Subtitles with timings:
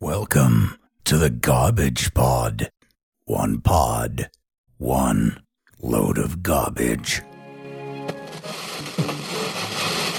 [0.00, 2.70] Welcome to the Garbage Pod.
[3.24, 4.30] One pod,
[4.76, 5.42] one
[5.82, 7.20] load of garbage.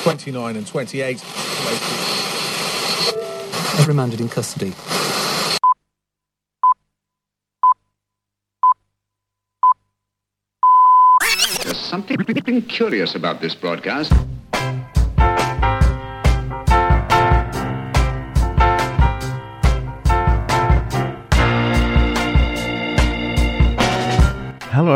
[0.03, 1.23] 29 and 28.
[3.87, 4.73] remanded in custody.
[11.63, 14.11] There's something curious about this broadcast.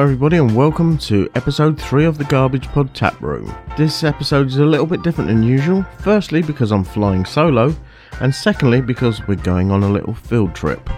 [0.03, 3.55] Everybody, and welcome to episode 3 of the Garbage Pod Tap Room.
[3.77, 5.85] This episode is a little bit different than usual.
[5.99, 7.73] Firstly, because I'm flying solo,
[8.20, 10.89] and secondly, because we're going on a little field trip.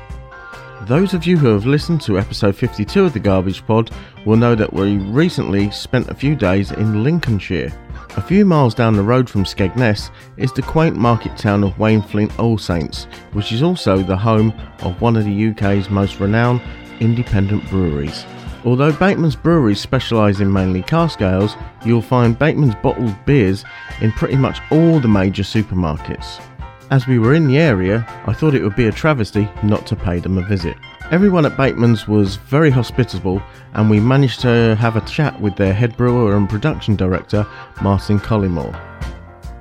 [0.87, 3.91] Those of you who have listened to episode 52 of the Garbage Pod
[4.25, 7.71] will know that we recently spent a few days in Lincolnshire.
[8.17, 12.39] A few miles down the road from Skegness is the quaint market town of Wainfleet
[12.39, 13.03] All Saints,
[13.33, 16.59] which is also the home of one of the UK's most renowned
[16.99, 18.25] independent breweries.
[18.65, 23.63] Although Bateman's breweries specialise in mainly cask ales, you'll find Bateman's bottled beers
[24.01, 26.41] in pretty much all the major supermarkets.
[26.89, 29.95] As we were in the area, I thought it would be a travesty not to
[29.95, 30.75] pay them a visit.
[31.11, 33.39] Everyone at Bateman's was very hospitable,
[33.75, 37.45] and we managed to have a chat with their head brewer and production director,
[37.83, 38.75] Martin Cullimore.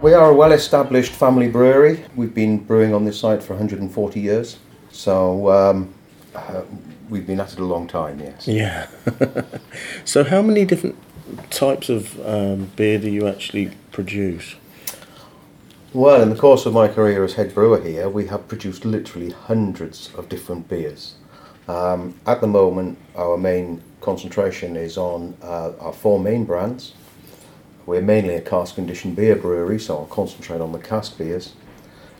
[0.00, 2.06] We are a well established family brewery.
[2.16, 4.56] We've been brewing on this site for 140 years.
[4.90, 5.92] So um,
[6.34, 6.62] uh,
[7.08, 8.46] we've been at it a long time, yes.
[8.46, 8.86] Yeah.
[10.04, 10.96] so, how many different
[11.50, 14.56] types of um, beer do you actually produce?
[15.92, 19.30] Well, in the course of my career as head brewer here, we have produced literally
[19.30, 21.14] hundreds of different beers.
[21.68, 26.94] Um, at the moment, our main concentration is on uh, our four main brands.
[27.86, 31.54] We're mainly a cask conditioned beer brewery, so I'll concentrate on the cask beers.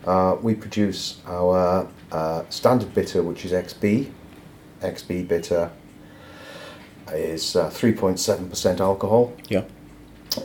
[0.07, 4.11] Uh, we produce our uh, standard bitter, which is XB.
[4.81, 5.71] XB bitter
[7.13, 9.33] is uh, 3.7% alcohol.
[9.49, 9.65] Yeah.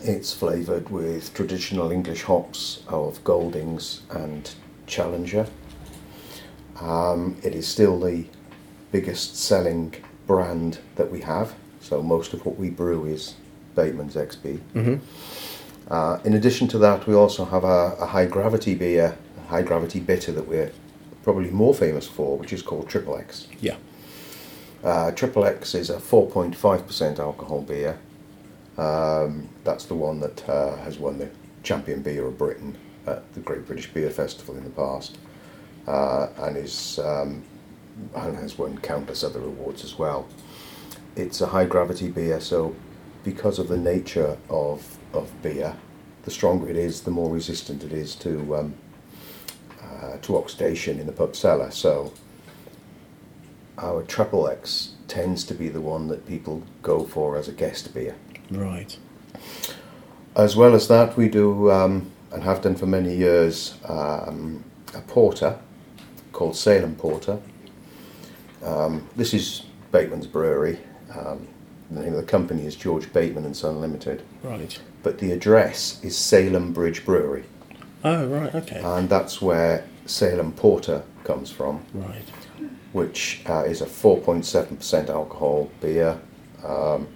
[0.03, 4.49] It's flavoured with traditional English hops of Goldings and
[4.85, 5.47] Challenger.
[6.79, 8.25] Um, it is still the
[8.91, 9.95] biggest selling
[10.27, 13.35] brand that we have, so most of what we brew is
[13.75, 14.59] Bateman's XB.
[14.73, 15.93] Mm-hmm.
[15.93, 19.63] Uh, in addition to that, we also have a, a high gravity beer, a high
[19.63, 20.71] gravity bitter that we're
[21.23, 23.47] probably more famous for, which is called Triple X.
[23.59, 23.77] Yeah.
[24.83, 27.99] Uh, Triple X is a 4.5% alcohol beer.
[28.77, 31.29] Um, that's the one that uh, has won the
[31.63, 35.17] Champion Beer of Britain at the Great British Beer Festival in the past,
[35.85, 37.43] uh, and is um,
[38.15, 40.27] and has won countless other awards as well.
[41.17, 42.73] It's a high gravity beer, so
[43.25, 45.75] because of the nature of of beer,
[46.23, 48.73] the stronger it is, the more resistant it is to um,
[49.83, 51.71] uh, to oxidation in the pub cellar.
[51.71, 52.13] So
[53.79, 57.93] our Triple X tends to be the one that people go for as a guest
[57.93, 58.15] beer.
[58.51, 58.97] Right.
[60.35, 64.63] As well as that, we do um, and have done for many years um,
[64.93, 65.59] a porter
[66.31, 67.39] called Salem Porter.
[68.63, 70.79] Um, this is Bateman's Brewery.
[71.17, 71.47] Um,
[71.89, 74.79] the name of the company is George Bateman and Son Limited, Right.
[75.01, 77.45] but the address is Salem Bridge Brewery,
[78.03, 78.53] Oh, right.
[78.53, 78.79] Okay.
[78.83, 81.83] and that's where Salem Porter comes from.
[81.95, 82.21] right.
[82.93, 86.19] Which uh, is a 4.7% alcohol beer
[86.65, 87.07] um,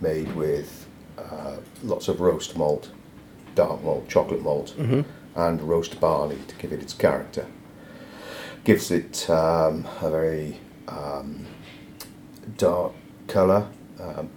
[0.00, 0.86] made with
[1.18, 2.90] uh, lots of roast malt,
[3.54, 4.74] dark malt, chocolate malt,
[5.36, 7.46] and roast barley to give it its character.
[8.64, 10.58] Gives it um, a very
[10.88, 11.46] um,
[12.56, 12.92] dark
[13.26, 13.68] colour.
[14.00, 14.30] Um,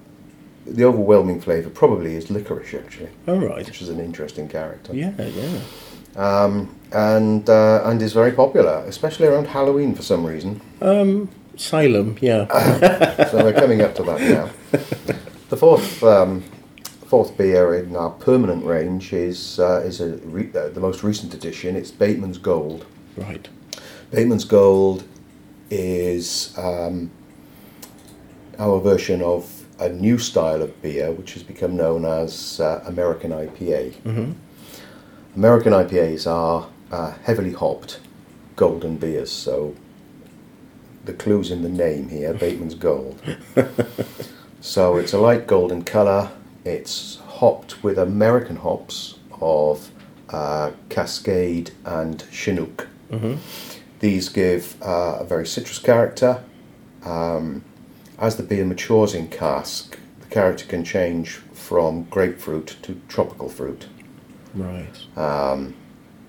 [0.66, 3.66] the overwhelming flavour probably is licorice, actually, Oh, right.
[3.66, 5.60] which is an interesting character Yeah, yeah.
[6.18, 10.62] Um, and uh, and is very popular, especially around Halloween for some reason.
[10.82, 12.48] Um, Salem, yeah.
[13.32, 14.50] so we're coming up to that now.
[15.50, 16.44] The fourth um,
[17.06, 21.34] fourth beer in our permanent range is uh, is a re- uh, the most recent
[21.34, 21.76] addition.
[21.76, 22.86] It's Bateman's Gold.
[23.16, 23.48] right.
[24.12, 25.04] Bateman's Gold
[25.70, 27.12] is um,
[28.58, 33.32] our version of a new style of beer, which has become known as uh, American
[33.32, 33.94] IPA.
[34.04, 34.32] Mm-hmm.
[35.38, 38.00] American IPAs are uh, heavily hopped
[38.56, 39.76] golden beers, so
[41.06, 43.22] the clue's in the name here Bateman's Gold.
[44.62, 46.32] so it's a light golden colour,
[46.66, 49.92] it's hopped with American hops of
[50.32, 52.88] uh, Cascade and Chinook.
[54.00, 56.44] These give uh, a very citrus character.
[57.04, 57.64] Um,
[58.18, 63.86] as the beer matures in cask, the character can change from grapefruit to tropical fruit.
[64.58, 64.98] Right.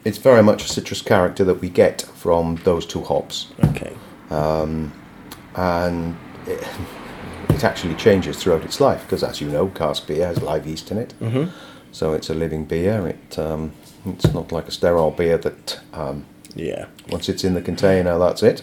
[0.04, 3.92] it's very much a citrus character that we get from those two hops, Okay.
[4.30, 6.16] and
[6.46, 6.66] it,
[7.50, 10.90] it actually changes throughout its life because, as you know, cask beer has live yeast
[10.90, 11.14] in it.
[11.20, 11.50] Mm-hmm.
[11.92, 13.06] So it's a living beer.
[13.08, 13.72] It um,
[14.06, 16.86] it's not like a sterile beer that um, Yeah.
[17.10, 18.62] once it's in the container, that's it.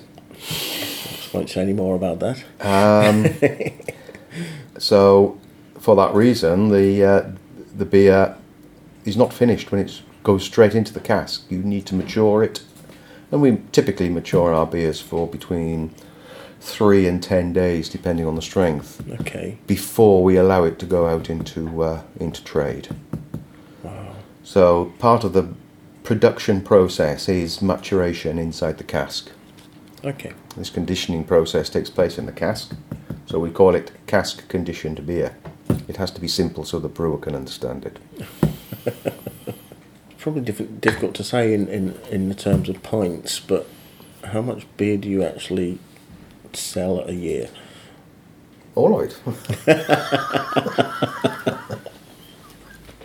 [1.34, 2.44] Won't say any more about that.
[4.78, 5.40] So,
[5.80, 7.22] for that reason, the uh,
[7.78, 8.36] the beer
[9.06, 11.46] is not finished when it goes straight into the cask.
[11.50, 12.64] You need to mature it,
[13.32, 15.94] and we typically mature our beers for between
[16.60, 19.58] three and ten days, depending on the strength, Okay.
[19.68, 22.88] before we allow it to go out into uh, into trade.
[23.84, 24.16] Wow.
[24.44, 25.48] So, part of the
[26.04, 29.30] production process is maturation inside the cask.
[30.04, 30.34] Okay.
[30.58, 32.74] This conditioning process takes place in the cask,
[33.26, 35.36] so we call it cask conditioned beer.
[35.88, 38.00] It has to be simple so the brewer can understand it.
[40.26, 43.68] It's probably diff- difficult to say in, in, in the terms of pints, but
[44.24, 45.78] how much beer do you actually
[46.52, 47.48] sell a year?
[48.74, 49.20] All of it.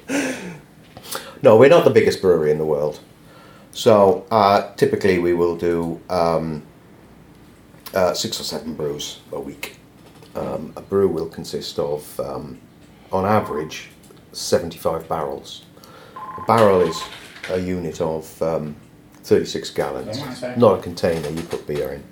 [1.42, 3.00] no, we're not the biggest brewery in the world.
[3.72, 6.62] So uh, typically we will do um,
[7.92, 9.76] uh, six or seven brews a week.
[10.34, 12.58] Um, a brew will consist of, um,
[13.12, 13.90] on average,
[14.32, 15.66] 75 barrels.
[16.38, 17.00] A barrel is
[17.50, 18.76] a unit of um,
[19.24, 20.20] 36 gallons,
[20.56, 22.04] not a container you put beer in.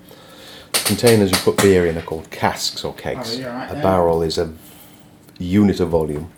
[0.73, 3.39] Containers you put beer in are called casks or kegs.
[3.39, 3.83] Oh, right a there.
[3.83, 4.53] barrel is a
[5.37, 6.29] unit of volume,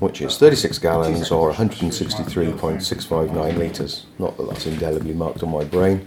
[0.00, 4.06] which is 36 gallons or 163.659 litres.
[4.18, 6.06] Not that that's indelibly marked on my brain,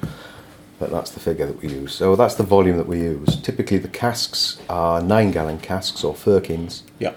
[0.79, 1.93] but that's the figure that we use.
[1.93, 3.39] So that's the volume that we use.
[3.41, 6.83] Typically, the casks are 9 gallon casks or firkins.
[6.99, 7.13] Yeah.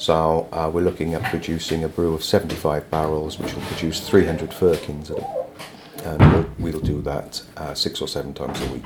[0.00, 4.50] So uh, we're looking at producing a brew of 75 barrels, which will produce 300
[4.50, 5.10] firkins.
[5.10, 8.84] And we'll, we'll do that uh, six or seven times a week.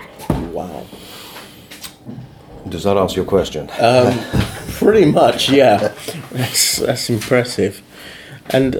[0.53, 0.85] Wow.
[2.69, 3.69] Does that answer your question?
[4.73, 5.95] Pretty much, yeah.
[6.33, 7.81] That's, that's impressive.
[8.51, 8.73] And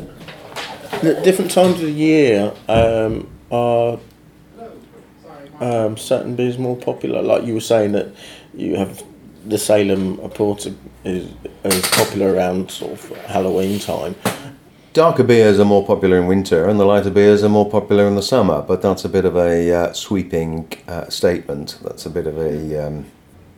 [1.03, 4.01] the different times of the year um, are
[5.61, 7.23] um, certain beers more popular.
[7.23, 8.09] Like you were saying that
[8.53, 9.05] you have
[9.46, 10.73] the Salem Porter
[11.05, 11.31] is,
[11.64, 14.14] is popular around sort of Halloween time.
[14.93, 18.14] Darker beers are more popular in winter, and the lighter beers are more popular in
[18.14, 18.62] the summer.
[18.62, 21.79] But that's a bit of a uh, sweeping uh, statement.
[21.82, 23.06] That's a bit of a um,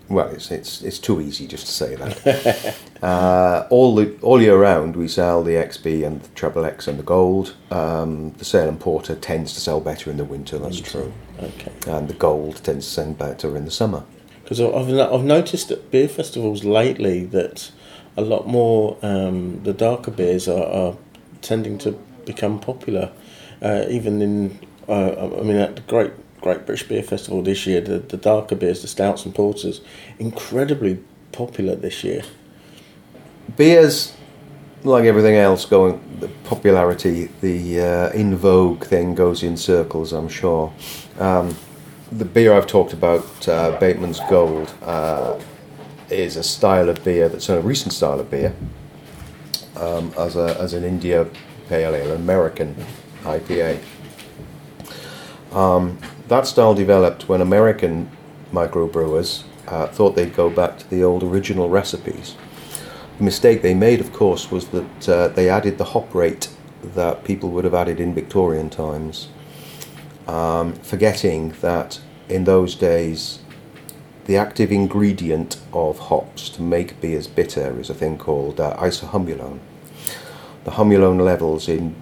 [0.09, 2.77] well, it's, it's it's too easy just to say that.
[3.03, 6.99] uh, all the all year round, we sell the XB and the Treble X and
[6.99, 7.55] the Gold.
[7.71, 10.59] Um, the Salem Porter tends to sell better in the winter.
[10.59, 11.73] That's true, Okay.
[11.89, 14.05] and the Gold tends to sell better in the summer.
[14.47, 17.73] Because I've, I've noticed at beer festivals lately that
[18.17, 20.97] a lot more um, the darker beers are, are
[21.43, 23.11] tending to become popular.
[23.61, 27.81] Uh, even in, uh, I mean, at the Great Great British Beer Festival this year,
[27.81, 29.81] the, the darker beers, the stouts and porters,
[30.21, 31.03] incredibly
[31.33, 32.23] popular this year.
[33.57, 34.13] beers
[34.85, 40.29] like everything else going the popularity the uh, in vogue thing goes in circles i'm
[40.29, 40.73] sure
[41.19, 41.57] um,
[42.13, 45.39] the beer i've talked about uh, bateman's gold uh,
[46.11, 48.55] is a style of beer that's a recent style of beer
[49.77, 51.27] um, as, a, as an india
[51.69, 52.75] pale ale an american
[53.23, 53.79] ipa
[55.53, 55.99] um,
[56.29, 58.09] that style developed when american
[58.53, 62.37] microbrewers uh, thought they'd go back to the old original recipes.
[63.19, 66.49] The mistake they made, of course, was that uh, they added the hop rate
[66.83, 69.29] that people would have added in Victorian times,
[70.27, 73.41] um, forgetting that in those days
[74.27, 79.61] the active ingredient of hops to make beers bitter is a thing called uh, isohumulone.
[80.65, 81.95] The humulone levels in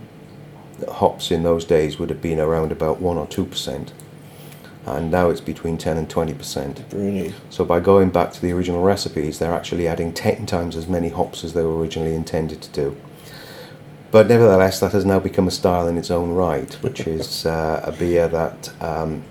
[0.88, 3.92] hops in those days would have been around about 1 or 2%,
[4.86, 6.88] and now it's between 10 and 20%.
[6.88, 7.34] Bruni.
[7.50, 11.10] So by going back to the original recipes, they're actually adding 10 times as many
[11.10, 12.96] hops as they were originally intended to do.
[14.14, 17.80] But nevertheless, that has now become a style in its own right, which is uh,
[17.82, 19.24] a beer that um,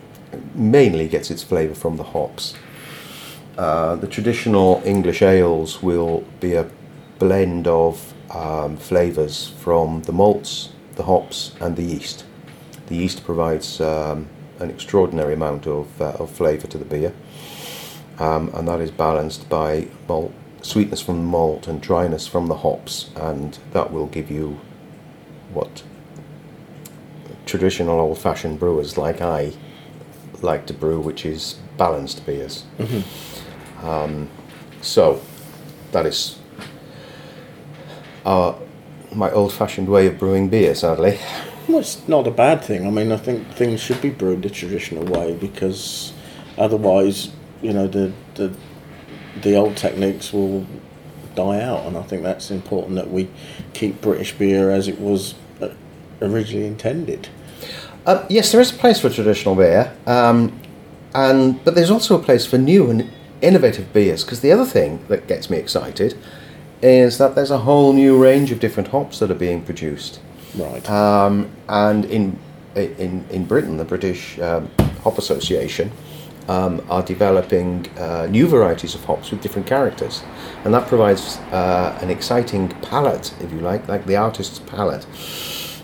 [0.54, 2.54] mainly gets its flavour from the hops.
[3.58, 6.70] Uh, the traditional English ales will be a
[7.18, 12.26] blend of um, flavours from the malts, the hops, and the yeast.
[12.88, 14.28] The yeast provides um,
[14.60, 17.14] an extraordinary amount of, uh, of flavour to the beer
[18.20, 22.58] um, and that is balanced by malt, sweetness from the malt and dryness from the
[22.58, 24.60] hops, and that will give you
[25.54, 25.84] what
[27.46, 29.54] traditional old-fashioned brewers like I
[30.42, 32.66] like to brew, which is balanced beers.
[33.82, 34.30] Um,
[34.82, 35.22] so
[35.92, 36.40] that is
[38.26, 38.58] our
[39.14, 41.20] my old-fashioned way of brewing beer, sadly.
[41.68, 42.86] Well, it's not a bad thing.
[42.88, 46.12] I mean, I think things should be brewed the traditional way because
[46.58, 47.30] otherwise,
[47.62, 48.54] you know, the the
[49.42, 50.66] the old techniques will
[51.36, 53.30] die out, and I think that's important that we
[53.74, 55.38] keep British beer as it was uh,
[56.24, 57.30] originally intended.
[58.06, 60.60] Uh, yes, there is a place for traditional beer, um,
[61.14, 63.10] and but there's also a place for new and
[63.42, 64.24] innovative beers.
[64.24, 66.18] Because the other thing that gets me excited
[66.82, 70.20] is that there's a whole new range of different hops that are being produced.
[70.56, 70.88] Right.
[70.90, 72.38] Um, and in,
[72.76, 74.70] in, in Britain, the British um,
[75.04, 75.92] Hop Association
[76.50, 80.24] um, are developing uh, new varieties of hops with different characters.
[80.66, 85.06] And that provides uh, an exciting palette, if you like, like the artist's palette.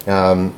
[0.08, 0.56] Um,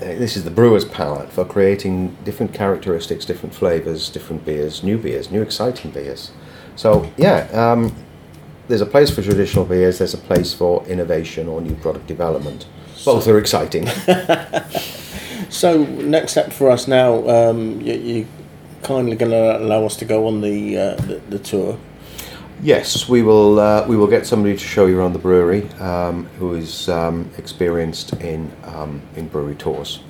[0.00, 5.30] this is the brewer's palette for creating different characteristics, different flavours, different beers, new beers,
[5.30, 6.30] new exciting beers.
[6.76, 7.94] So, yeah, um,
[8.68, 12.66] there's a place for traditional beers, there's a place for innovation or new product development.
[13.04, 13.88] Both are exciting.
[15.50, 18.26] So next step for us now, um, you, you
[18.82, 21.78] kindly going to allow us to go on the uh, the, the tour.
[22.62, 23.58] Yes, we will.
[23.58, 27.30] Uh, we will get somebody to show you around the brewery um, who is um,
[27.38, 30.00] experienced in um, in brewery tours.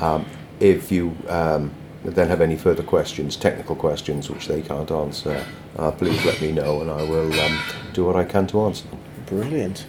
[0.00, 0.26] Um,
[0.60, 1.72] if you um,
[2.04, 5.44] then have any further questions, technical questions which they can't answer,
[5.78, 7.60] uh, please let me know, and I will um,
[7.92, 9.00] do what I can to answer them.
[9.26, 9.86] Brilliant.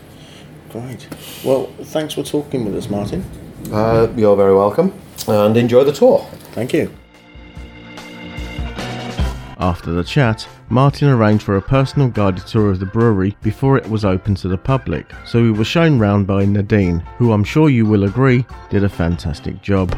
[0.70, 1.08] Great.
[1.46, 3.24] Well, thanks for talking with us, Martin.
[3.72, 4.94] Uh, you're very welcome,
[5.28, 6.20] and enjoy the tour.
[6.52, 6.92] Thank you.
[9.60, 13.90] After the chat, Martin arranged for a personal guided tour of the brewery before it
[13.90, 17.68] was open to the public, so we were shown round by Nadine, who I'm sure
[17.68, 19.92] you will agree did a fantastic job.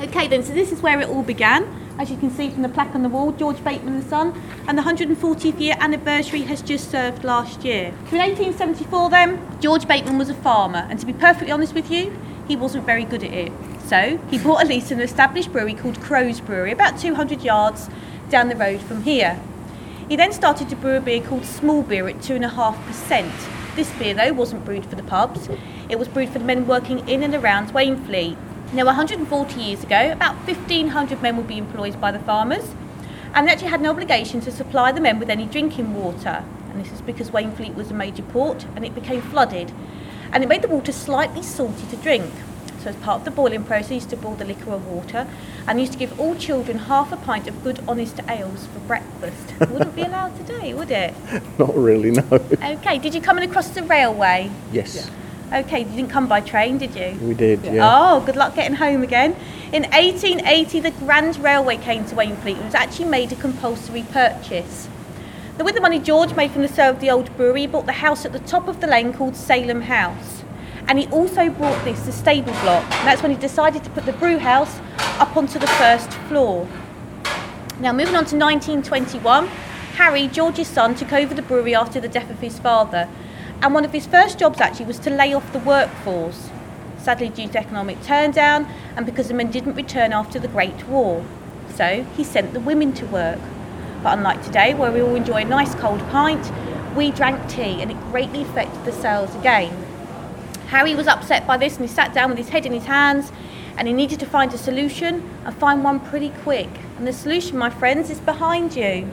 [0.00, 1.64] Okay, then, so this is where it all began.
[1.96, 4.76] As you can see from the plaque on the wall, George Bateman and Son, and
[4.76, 7.92] the 140th year anniversary has just served last year.
[8.08, 11.88] So in 1874, then, George Bateman was a farmer, and to be perfectly honest with
[11.88, 12.12] you,
[12.48, 13.52] he wasn't very good at it.
[13.90, 17.90] So he bought a lease in an established brewery called Crow's Brewery, about 200 yards
[18.28, 19.42] down the road from here.
[20.08, 23.74] He then started to brew a beer called small beer at 2.5%.
[23.74, 25.48] This beer, though, wasn't brewed for the pubs,
[25.88, 28.36] it was brewed for the men working in and around Wainfleet.
[28.72, 32.72] Now, 140 years ago, about 1,500 men would be employed by the farmers,
[33.34, 36.44] and they actually had an obligation to supply the men with any drinking water.
[36.70, 39.72] And this is because Wainfleet was a major port and it became flooded,
[40.30, 42.30] and it made the water slightly salty to drink.
[42.82, 45.26] So, as part of the boiling process, used to boil the liquor or water
[45.66, 49.58] and used to give all children half a pint of good, honest ales for breakfast.
[49.70, 51.12] Wouldn't be allowed today, would it?
[51.58, 52.22] Not really, no.
[52.30, 54.50] Okay, did you come in across the railway?
[54.72, 55.10] Yes,
[55.52, 57.18] Okay, you didn't come by train, did you?
[57.26, 57.80] we did, yeah.
[57.82, 59.32] Oh, good luck getting home again.
[59.72, 64.88] In 1880, the Grand Railway came to Wainfleet and was actually made a compulsory purchase.
[65.58, 67.86] Now, with the money George made from the sale of the old brewery, he bought
[67.86, 70.44] the house at the top of the lane called Salem House.
[70.90, 72.84] And he also bought this, the stable block.
[73.04, 74.80] That's when he decided to put the brew house
[75.20, 76.66] up onto the first floor.
[77.78, 79.46] Now, moving on to 1921,
[79.94, 83.08] Harry, George's son, took over the brewery after the death of his father.
[83.62, 86.50] And one of his first jobs actually was to lay off the workforce.
[86.98, 91.24] Sadly, due to economic turndown and because the men didn't return after the Great War.
[91.72, 93.38] So he sent the women to work.
[94.02, 96.50] But unlike today, where we all enjoy a nice cold pint,
[96.96, 99.89] we drank tea and it greatly affected the sales again.
[100.70, 103.32] Harry was upset by this and he sat down with his head in his hands
[103.76, 106.68] and he needed to find a solution and find one pretty quick.
[106.96, 109.10] And the solution, my friends, is behind you.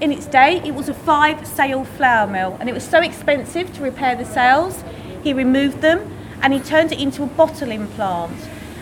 [0.00, 3.72] In its day, it was a five sail flour mill and it was so expensive
[3.74, 4.82] to repair the sails,
[5.22, 6.12] he removed them
[6.42, 8.36] and he turned it into a bottling plant.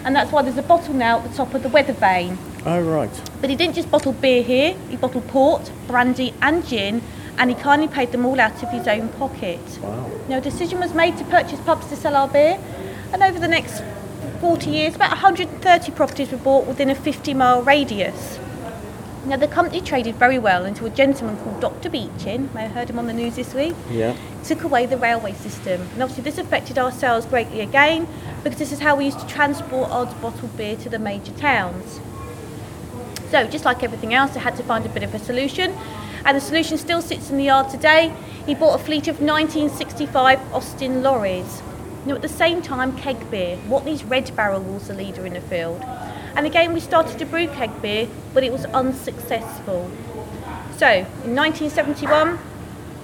[0.06, 2.38] And that's why there's a bottle now at the top of the weather vane.
[2.64, 3.30] Oh, right.
[3.42, 7.02] But he didn't just bottle beer here, he bottled port, brandy, and gin,
[7.38, 9.60] and he kindly paid them all out of his own pocket.
[9.82, 10.10] Wow.
[10.28, 12.58] Now, a decision was made to purchase pubs to sell our beer,
[13.12, 13.82] and over the next
[14.40, 18.38] 40 years, about 130 properties were bought within a 50 mile radius.
[19.24, 21.88] Now, the company traded very well until a gentleman called Dr.
[21.88, 24.14] Beeching, may have heard him on the news this week, Yeah.
[24.44, 25.82] took away the railway system.
[25.94, 28.08] And obviously, this affected our sales greatly again
[28.42, 32.00] because this is how we used to transport our bottled beer to the major towns.
[33.30, 35.72] So, just like everything else, I had to find a bit of a solution,
[36.24, 38.14] and the solution still sits in the yard today.
[38.46, 41.62] He bought a fleet of 1965 Austin lorries.
[42.04, 43.58] Now, at the same time, keg beer.
[43.68, 45.82] Watney's Red Barrel was the leader in the field.
[46.34, 49.90] And again, we started to brew keg beer, but it was unsuccessful.
[50.76, 52.38] So, in 1971,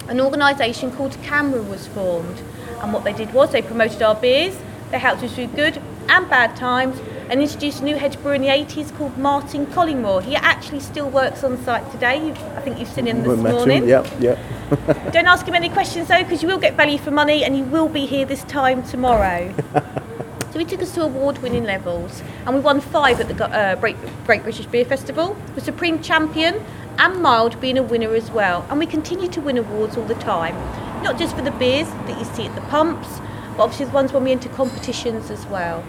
[0.09, 2.43] an organisation called CAMRA was formed.
[2.81, 4.59] And what they did was they promoted our beers,
[4.91, 8.43] they helped us through good and bad times, and introduced a new head brewer in
[8.43, 10.23] the 80s called Martin Collingmore.
[10.23, 12.27] He actually still works on site today.
[12.27, 13.89] You've, I think you've seen him this Met him, morning.
[13.89, 14.39] Yep, yep.
[15.13, 17.63] Don't ask him any questions though, because you will get value for money and he
[17.63, 19.55] will be here this time tomorrow.
[20.53, 23.75] so he took us to award winning levels and we won five at the uh,
[23.77, 26.65] Great, Great British Beer Festival, the Supreme Champion
[26.99, 28.67] and Mild being a winner as well.
[28.71, 30.55] And we continue to win awards all the time,
[31.03, 33.21] not just for the beers that you see at the pumps,
[33.57, 35.85] but obviously the ones when we enter competitions as well.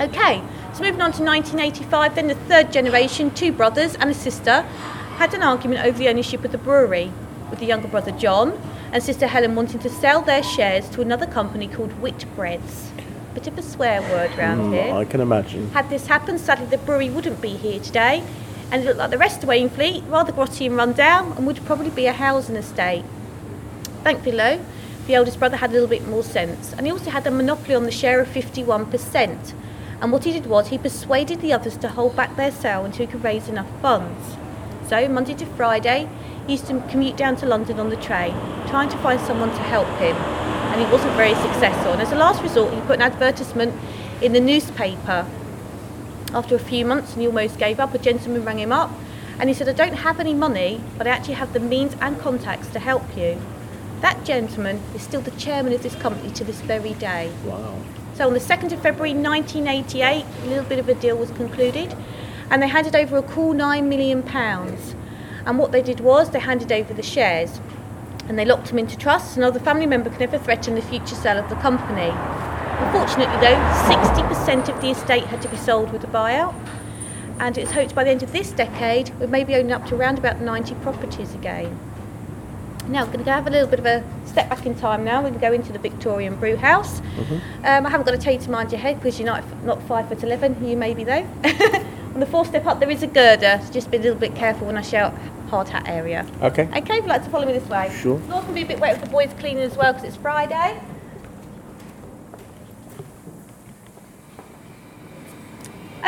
[0.00, 0.42] Okay,
[0.74, 4.62] so moving on to 1985, then the third generation, two brothers and a sister,
[5.16, 7.12] had an argument over the ownership of the brewery,
[7.50, 8.58] with the younger brother John
[8.92, 12.90] and sister Helen wanting to sell their shares to another company called Whitbreads.
[13.34, 14.92] Bit of a swear word round hmm, here.
[14.92, 15.70] I can imagine.
[15.70, 18.22] Had this happened, sadly the brewery wouldn't be here today,
[18.70, 21.64] and it looked like the rest of Wainfleet, rather grotty and run down, and would
[21.64, 23.04] probably be a housing estate.
[24.02, 24.64] Thankfully, though,
[25.06, 27.74] the eldest brother had a little bit more sense, and he also had a monopoly
[27.74, 29.54] on the share of 51%.
[30.02, 33.06] And what he did was he persuaded the others to hold back their sale until
[33.06, 34.36] he could raise enough funds.
[34.88, 36.08] So, Monday to Friday,
[36.46, 38.34] he used to commute down to London on the train,
[38.66, 41.92] trying to find someone to help him, and he wasn't very successful.
[41.92, 43.74] And as a last resort, he put an advertisement
[44.20, 45.24] in the newspaper.
[46.34, 48.90] After a few months, and he almost gave up, a gentleman rang him up
[49.38, 52.18] and he said, I don't have any money, but I actually have the means and
[52.20, 53.40] contacts to help you.
[54.00, 57.32] That gentleman is still the chairman of this company to this very day.
[57.44, 57.78] Wow.
[58.22, 61.92] So on the 2nd of February 1988, a little bit of a deal was concluded,
[62.50, 64.22] and they handed over a cool £9 million.
[65.44, 67.60] And what they did was they handed over the shares,
[68.28, 70.82] and they locked them into trusts, and no other family member could ever threaten the
[70.82, 72.12] future sale of the company.
[72.86, 73.58] Unfortunately, though,
[73.90, 76.54] 60% of the estate had to be sold with a buyout,
[77.40, 79.96] and it's hoped by the end of this decade we may be owning up to
[79.96, 81.76] around about 90 properties again.
[82.88, 85.18] Now, we're going to have a little bit of a step back in time now.
[85.18, 87.00] We're going to go into the Victorian Brew House.
[87.64, 89.82] Um, I haven't got to tell you to mind your head because you're not, not
[89.84, 90.56] five foot eleven.
[90.66, 91.26] You maybe though.
[92.14, 93.60] On the fourth step up, there is a girder.
[93.64, 95.14] So just be a little bit careful when I shout
[95.48, 96.26] hard hat area.
[96.42, 96.62] Okay.
[96.62, 97.94] Okay, if you'd like to follow me this way.
[98.00, 98.18] Sure.
[98.20, 100.80] Floor can be a bit wet with the boys cleaning as well because it's Friday.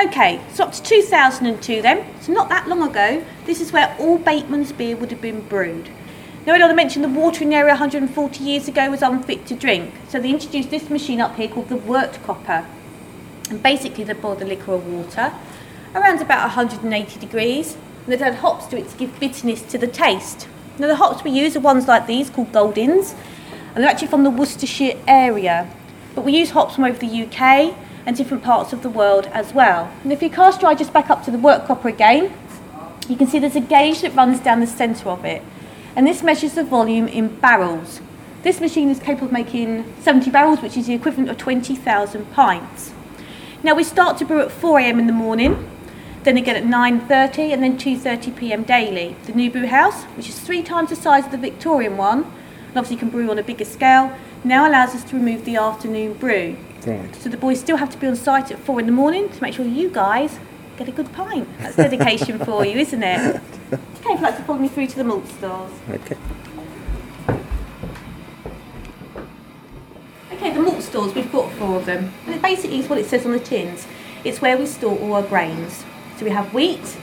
[0.06, 4.18] Okay, so up to 2002 then, so not that long ago, this is where all
[4.18, 5.88] Bateman's beer would have been brewed.
[6.46, 10.28] Now, I mentioned the watering area 140 years ago was unfit to drink, so they
[10.28, 12.66] introduced this machine up here called the wort copper.
[13.48, 15.32] And basically, they boil the liquor or water
[15.94, 19.86] around about 180 degrees, and they'd add hops to it to give bitterness to the
[19.86, 20.46] taste.
[20.78, 23.14] Now, the hops we use are ones like these called Goldings,
[23.74, 25.70] and they're actually from the Worcestershire area.
[26.14, 29.54] But we use hops from over the UK and different parts of the world as
[29.54, 29.90] well.
[30.02, 32.36] And if you cast your eye just back up to the wort copper again,
[33.08, 35.42] you can see there's a gauge that runs down the centre of it.
[35.96, 38.00] And this measures the volume in barrels.
[38.42, 42.92] This machine is capable of making 70 barrels, which is the equivalent of 20,000 pints.
[43.62, 45.70] Now we start to brew at 4am in the morning,
[46.24, 49.16] then again at 9.30 and then 2.30pm daily.
[49.24, 52.24] The new brew house, which is three times the size of the Victorian one,
[52.68, 56.14] and obviously can brew on a bigger scale, now allows us to remove the afternoon
[56.14, 56.56] brew.
[56.86, 57.14] Right.
[57.16, 59.42] So the boys still have to be on site at four in the morning to
[59.42, 60.38] make sure you guys
[60.76, 61.48] get a good pint.
[61.58, 63.40] That's dedication for you, isn't it?
[64.04, 65.72] Okay, if you'd like to follow me through to the malt stores.
[65.88, 66.16] Okay.
[70.30, 72.12] Okay, the malt stores, we've got four of them.
[72.26, 73.86] And it basically is what it says on the tins.
[74.22, 75.84] It's where we store all our grains.
[76.18, 76.98] So we have wheat,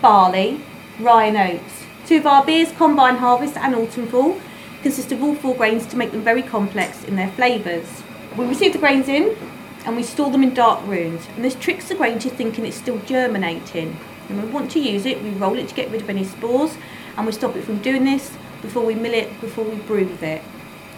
[0.00, 0.62] barley,
[0.98, 1.84] rye and oats.
[2.06, 4.40] Two of our beers, Combine Harvest and Autumn Fall,
[4.80, 8.02] consist of all four grains to make them very complex in their flavours.
[8.34, 9.36] We receive the grains in
[9.84, 11.26] and we store them in dark rooms.
[11.34, 13.98] And this tricks the grain into thinking it's still germinating.
[14.28, 16.24] And when we want to use it, we roll it to get rid of any
[16.24, 16.76] spores
[17.16, 20.22] and we stop it from doing this before we mill it, before we brew with
[20.22, 20.42] it.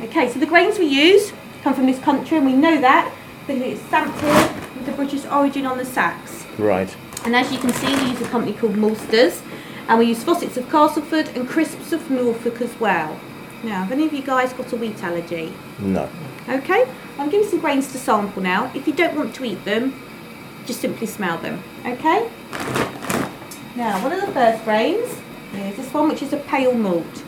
[0.02, 3.12] Okay, so the grains we use come from this country and we know that
[3.46, 4.32] because it's stamped here
[4.76, 6.46] with the British origin on the sacks.
[6.58, 6.94] Right.
[7.24, 9.40] And as you can see, we use a company called Malsters,
[9.88, 13.18] and we use Fawcetts of Castleford and Crisps of Norfolk as well.
[13.64, 15.52] Now, have any of you guys got a wheat allergy?
[15.78, 16.08] No.
[16.48, 16.86] Okay,
[17.18, 18.70] I'm giving some grains to sample now.
[18.74, 20.00] If you don't want to eat them,
[20.66, 21.62] just simply smell them.
[21.84, 22.30] Okay?
[23.78, 25.08] Now, one of the first grains
[25.54, 27.24] is this one, which is a pale malt.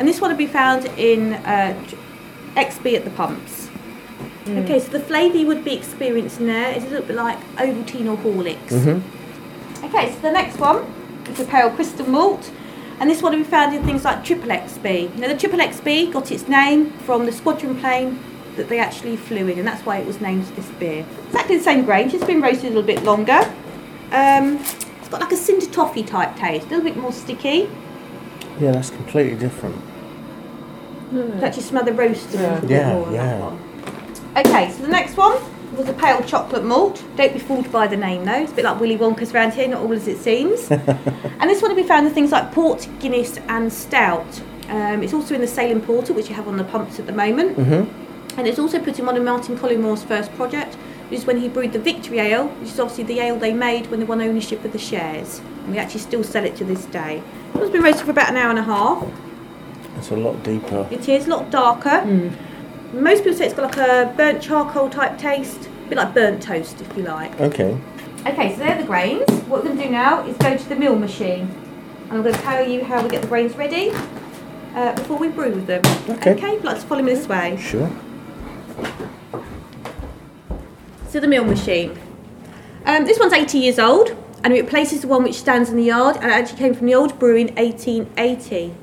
[0.00, 1.80] And this one will be found in uh,
[2.56, 3.70] XB at the pumps.
[4.48, 8.10] Okay, so the flavour you would be experiencing there is a little bit like Ovaltine
[8.10, 8.72] or Horlicks.
[9.84, 10.78] Okay, so the next one
[11.28, 12.50] is a pale crystal malt,
[12.98, 15.14] and this one will be found in things like Triple XB.
[15.18, 18.18] Now, the Triple XB got its name from the squadron plane
[18.56, 21.06] that they actually flew in, and that's why it was named this beer.
[21.26, 23.40] Exactly the same grain, just been roasted a little bit longer.
[24.10, 24.58] Um,
[25.12, 27.70] got like a cinder toffee type taste, a little bit more sticky.
[28.58, 29.76] Yeah, that's completely different.
[31.12, 33.26] You actually smell the roast a little bit Yeah, yeah.
[33.26, 34.46] that one.
[34.46, 35.38] Okay, so the next one
[35.76, 37.04] was a pale chocolate malt.
[37.16, 38.42] Don't be fooled by the name though.
[38.42, 40.70] It's a bit like Willy Wonka's around here, not all as it seems.
[40.70, 44.40] and this one will be found in things like port, Guinness, and stout.
[44.68, 47.12] Um, it's also in the Salem Porter, which you have on the pumps at the
[47.12, 47.58] moment.
[47.58, 48.38] Mm-hmm.
[48.38, 51.48] And it's also put in one of Martin Collingmore's first project, which is when he
[51.48, 54.64] brewed the Victory Ale, which is obviously the ale they made when they won ownership
[54.64, 55.40] of the shares.
[55.64, 57.22] And we actually still sell it to this day.
[57.54, 59.06] It's been roasted for about an hour and a half.
[59.96, 60.88] It's a lot deeper.
[60.90, 62.04] It is a lot darker.
[62.92, 66.42] Most people say it's got like a burnt charcoal type taste, a bit like burnt
[66.42, 67.40] toast, if you like.
[67.40, 67.78] Okay.
[68.26, 69.28] Okay, so they're the grains.
[69.48, 71.48] What we're going to do now is go to the mill machine.
[72.08, 73.90] And I'm going to tell you how we get the grains ready
[74.74, 75.82] uh, before we brew with them.
[76.08, 76.32] Okay.
[76.32, 77.56] Okay, if you'd like follow me this way.
[77.56, 77.90] Sure.
[81.12, 81.98] So the mill machine.
[82.86, 85.82] Um, this one's 80 years old and it replaces the one which stands in the
[85.82, 88.74] yard and actually came from the old brewery in 1880.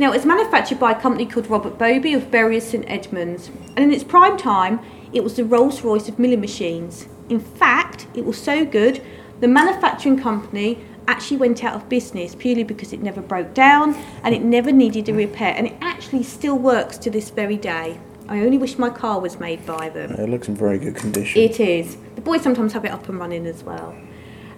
[0.00, 3.92] Now it's manufactured by a company called Robert Boby of Bury St Edmunds and in
[3.92, 4.80] its prime time
[5.12, 7.06] it was the Rolls Royce of milling machines.
[7.28, 9.00] In fact, it was so good
[9.38, 14.34] the manufacturing company actually went out of business purely because it never broke down and
[14.34, 18.00] it never needed a repair and it actually still works to this very day.
[18.28, 20.12] I only wish my car was made by them.
[20.12, 21.40] It looks in very good condition.
[21.40, 21.96] It is.
[22.14, 23.96] The boys sometimes have it up and running as well.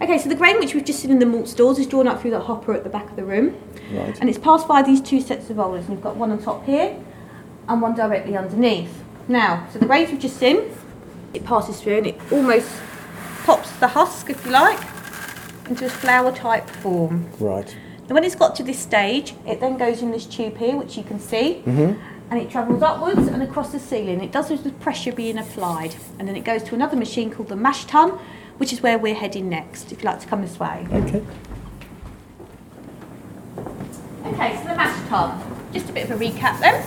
[0.01, 2.21] Okay, so the grain which we've just seen in the malt stores is drawn up
[2.21, 3.57] through that hopper at the back of the room.
[3.91, 4.17] Right.
[4.21, 5.87] And it's passed by these two sets of rollers.
[5.87, 7.03] And you've got one on top here
[7.69, 9.03] and one directly underneath.
[9.27, 10.71] Now, so the grains we've just seen,
[11.35, 12.71] it passes through and it almost
[13.45, 14.79] pops the husk, if you like,
[15.69, 17.29] into a flour type form.
[17.41, 17.77] Right.
[18.01, 20.97] And when it's got to this stage, it then goes in this tube here, which
[20.97, 22.01] you can see, mm-hmm.
[22.31, 24.23] And it travels upwards and across the ceiling.
[24.23, 27.49] It does this with pressure being applied, and then it goes to another machine called
[27.49, 28.11] the mash tun,
[28.59, 29.93] which is where we're heading next.
[29.93, 30.87] If you'd like to come this way.
[30.93, 31.23] Okay.
[34.25, 35.41] Okay, so the mash tun.
[35.73, 36.85] Just a bit of a recap then.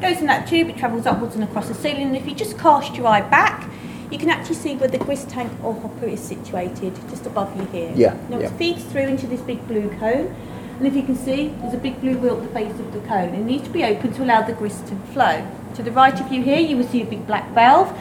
[0.00, 2.58] Goes in that tube, it travels upwards and across the ceiling, and if you just
[2.58, 3.70] cast your eye back,
[4.10, 7.64] you can actually see where the grist tank or hopper is situated, just above you
[7.66, 7.92] here.
[7.94, 8.46] Yeah, Now yeah.
[8.46, 10.34] it feeds through into this big blue cone,
[10.80, 13.00] and if you can see, there's a big blue wheel at the base of the
[13.00, 13.34] cone.
[13.34, 15.46] It needs to be open to allow the grist to flow.
[15.74, 17.94] To the right of you here, you will see a big black valve,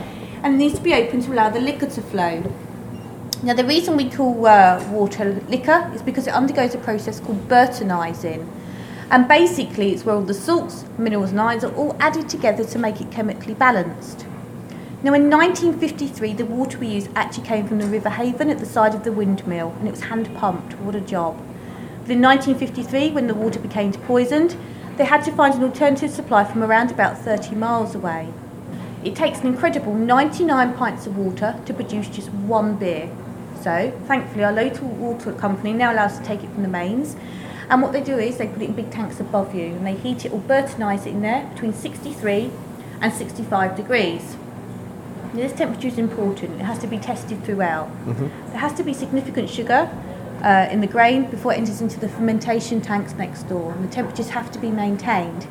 [0.43, 2.41] and it needs to be open to allow the liquor to flow.
[3.43, 7.49] Now, the reason we call uh, water liquor is because it undergoes a process called
[7.49, 8.47] Burtonising.
[9.11, 12.79] And basically, it's where all the salts, minerals, and ions are all added together to
[12.79, 14.25] make it chemically balanced.
[15.03, 18.65] Now, in 1953, the water we use actually came from the River Haven at the
[18.65, 20.79] side of the windmill, and it was hand pumped.
[20.79, 21.37] What a job.
[22.09, 24.57] In 1953, when the water became poisoned,
[24.97, 28.33] they had to find an alternative supply from around about 30 miles away.
[29.03, 33.15] It takes an incredible 99 pints of water to produce just one beer.
[33.61, 37.15] So, thankfully, our local water company now allows us to take it from the mains.
[37.69, 39.93] And what they do is they put it in big tanks above you and they
[39.93, 42.49] heat it or Burtonise it in there between 63
[43.01, 44.35] and 65 degrees.
[45.35, 47.87] Now, this temperature is important, it has to be tested throughout.
[48.07, 48.49] Mm-hmm.
[48.49, 49.91] There has to be significant sugar
[50.43, 53.91] uh, in the grain before it enters into the fermentation tanks next door, and the
[53.91, 55.47] temperatures have to be maintained.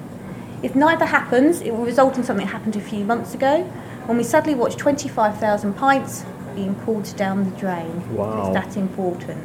[0.62, 3.62] If neither happens, it will result in something that happened a few months ago
[4.06, 6.24] when we suddenly watched 25,000 pints
[6.54, 8.14] being poured down the drain.
[8.14, 8.46] Wow.
[8.46, 9.44] It's that important.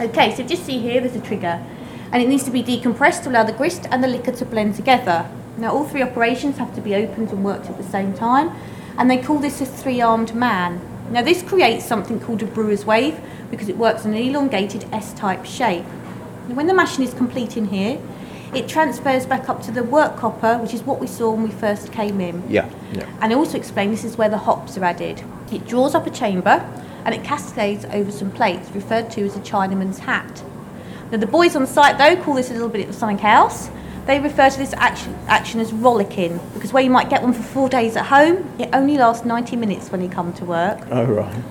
[0.00, 1.62] Okay, so just see here, there's a trigger,
[2.12, 4.76] and it needs to be decompressed to allow the grist and the liquor to blend
[4.76, 5.28] together.
[5.58, 8.52] Now, all three operations have to be opened and worked at the same time,
[8.96, 10.80] and they call this a three-armed man.
[11.10, 13.20] Now, this creates something called a brewer's wave
[13.50, 15.84] because it works in an elongated S-type shape.
[16.48, 18.00] Now, when the mashing is complete in here,
[18.54, 21.50] it transfers back up to the wort copper, which is what we saw when we
[21.50, 22.48] first came in.
[22.50, 22.70] Yeah.
[22.92, 23.06] Yeah.
[23.20, 25.22] And I also explain this is where the hops are added.
[25.52, 26.64] It draws up a chamber
[27.04, 30.42] and it cascades over some plates, referred to as a Chinaman's hat.
[31.10, 33.70] Now, the boys on site, though, call this a little bit of something else.
[34.06, 37.42] They refer to this action, action as rollicking because where you might get one for
[37.42, 40.80] four days at home, it only lasts 90 minutes when you come to work.
[40.90, 41.42] Oh, right.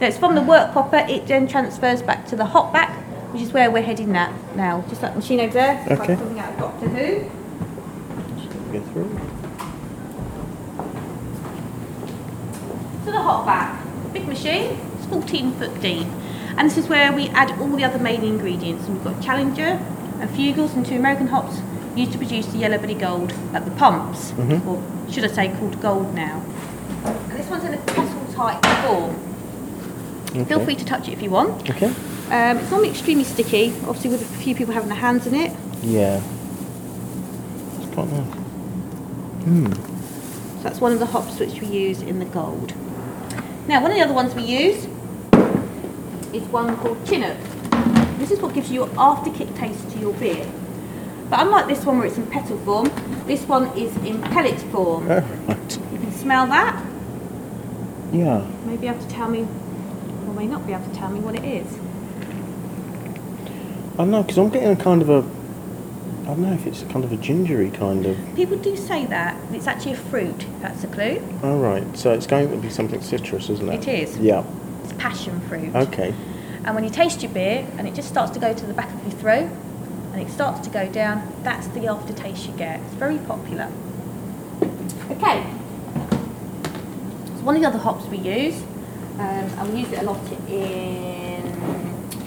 [0.00, 2.90] Now, it's from the wort copper, it then transfers back to the hop back,
[3.32, 4.82] which is where we're heading that now.
[4.88, 5.86] Just that machine over there.
[5.90, 6.14] Okay.
[6.14, 7.30] bring out of Doctor Who.
[8.72, 9.20] Get through.
[13.04, 13.84] to the hop back.
[14.12, 16.06] Big machine, it's 14 foot deep.
[16.56, 18.86] And this is where we add all the other main ingredients.
[18.86, 19.62] And we've got Challenger
[20.20, 21.60] and Fuggles and two American hops
[21.96, 24.32] used to produce the Yellow Belly Gold at the pumps.
[24.32, 24.68] Mm-hmm.
[24.68, 26.42] Or should I say called Gold now.
[27.04, 29.29] And this one's in a kettle type form.
[30.32, 31.68] Feel free to touch it if you want.
[31.68, 31.86] Okay.
[32.30, 35.52] Um, it's normally extremely sticky, obviously with a few people having their hands in it.
[35.82, 36.22] Yeah.
[37.80, 38.34] It's quite nice.
[39.44, 39.72] Hmm.
[39.72, 42.74] So that's one of the hops which we use in the gold.
[43.66, 44.86] Now, one of the other ones we use
[46.32, 47.36] is one called Chinook.
[48.18, 50.46] This is what gives you your after kick taste to your beer.
[51.28, 52.90] But unlike this one where it's in petal form,
[53.26, 55.08] this one is in pellet form.
[55.10, 55.78] Oh, right.
[55.92, 56.84] You can smell that.
[58.12, 58.46] Yeah.
[58.66, 59.46] May be able to tell me,
[60.30, 61.66] or may not be able to tell me what it is.
[63.94, 65.24] I don't know, because I'm getting a kind of a.
[66.22, 68.16] I don't know if it's kind of a gingery kind of.
[68.36, 70.46] People do say that it's actually a fruit.
[70.60, 71.20] That's a clue.
[71.42, 73.88] All right, so it's going to be something citrus, isn't it?
[73.88, 74.16] It is.
[74.18, 74.44] Yeah.
[74.84, 75.74] It's passion fruit.
[75.74, 76.14] Okay.
[76.64, 78.92] And when you taste your beer and it just starts to go to the back
[78.94, 79.50] of your throat
[80.12, 82.80] and it starts to go down, that's the aftertaste you get.
[82.80, 83.72] It's very popular.
[85.10, 85.42] Okay.
[87.26, 88.62] So one of the other hops we use,
[89.20, 91.42] and we use it a lot in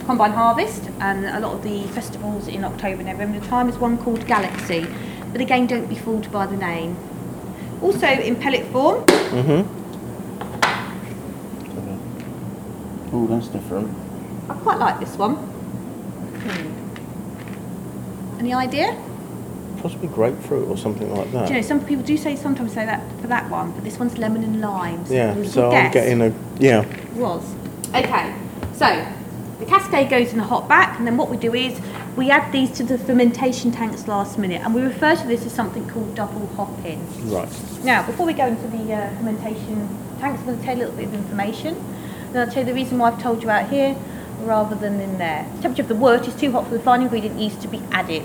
[0.05, 3.77] Combine Harvest and a lot of the festivals in October and November The time is
[3.77, 4.85] one called Galaxy.
[5.31, 6.95] But again, don't be fooled by the name.
[7.81, 9.79] Also in pellet form, Mm-hmm.
[13.15, 13.95] Oh, that's different.
[14.49, 15.37] I quite like this one.
[18.39, 18.97] Any idea?
[19.83, 21.47] Possibly grapefruit or something like that.
[21.47, 23.99] Do you know, some people do say sometimes say that for that one, but this
[23.99, 25.05] one's lemon and lime.
[25.05, 26.33] so yeah, so I'm getting a.
[26.57, 26.85] Yeah.
[27.15, 27.43] was.
[27.89, 28.33] Okay,
[28.73, 29.05] so
[29.59, 31.79] the cascade goes in the hop back, and then what we do is
[32.15, 35.51] we add these to the fermentation tanks last minute, and we refer to this as
[35.51, 37.05] something called double hopping.
[37.29, 37.49] Right.
[37.83, 40.85] Now, before we go into the uh, fermentation tanks, I'm going to tell you a
[40.85, 41.75] little bit of information.
[42.31, 43.97] Then I'll tell you the reason why I've told you out here
[44.43, 45.45] rather than in there.
[45.55, 47.81] The temperature of the wort is too hot for the fine ingredient yeast to be
[47.91, 48.23] added.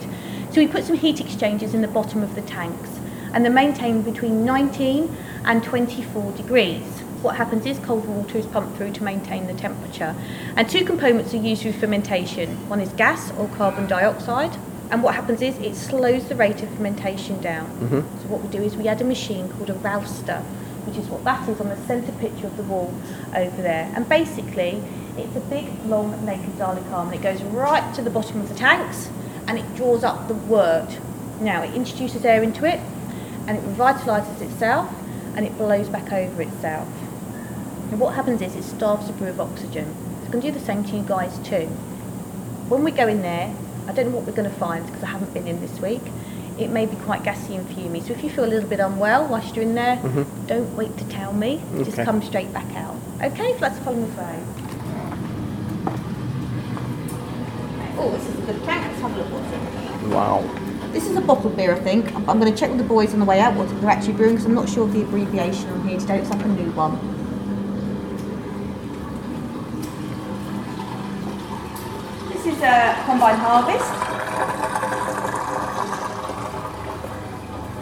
[0.58, 2.90] So we put some heat exchangers in the bottom of the tanks
[3.32, 6.82] and they're maintained between 19 and 24 degrees.
[7.22, 10.16] What happens is cold water is pumped through to maintain the temperature.
[10.56, 12.68] And two components are used with fermentation.
[12.68, 14.58] One is gas or carbon dioxide.
[14.90, 17.68] And what happens is it slows the rate of fermentation down.
[17.78, 18.18] Mm-hmm.
[18.20, 20.40] So what we do is we add a machine called a rouser,
[20.86, 22.92] which is what that is on the centre picture of the wall
[23.32, 23.92] over there.
[23.94, 24.82] And basically,
[25.16, 28.56] it's a big, long, naked Dalek arm, it goes right to the bottom of the
[28.56, 29.08] tanks,
[29.48, 30.98] and it draws up the wort.
[31.40, 32.78] Now, it introduces air into it,
[33.46, 34.92] and it revitalises itself,
[35.34, 36.86] and it blows back over itself.
[37.90, 39.94] And what happens is it starves the brew of oxygen.
[40.20, 41.66] It's going to do the same to you guys too.
[42.68, 43.54] When we go in there,
[43.86, 46.02] I don't know what we're going to find because I haven't been in this week.
[46.58, 48.02] It may be quite gassy and fumy.
[48.06, 50.46] So if you feel a little bit unwell whilst you're in there, mm-hmm.
[50.46, 51.62] don't wait to tell me.
[51.84, 52.96] Just come straight back out.
[53.22, 54.67] Okay, so let's follow me through.
[58.00, 58.86] Oh, this is a good tank.
[58.86, 60.10] Let's have a look what's in.
[60.10, 60.42] Wow.
[60.92, 62.14] This is a bottled beer, I think.
[62.14, 64.12] I'm, I'm going to check with the boys on the way out what they're actually
[64.12, 66.18] brewing because I'm not sure of the abbreviation on here today.
[66.18, 66.96] It's like a new one.
[72.32, 73.90] This is a combine harvest.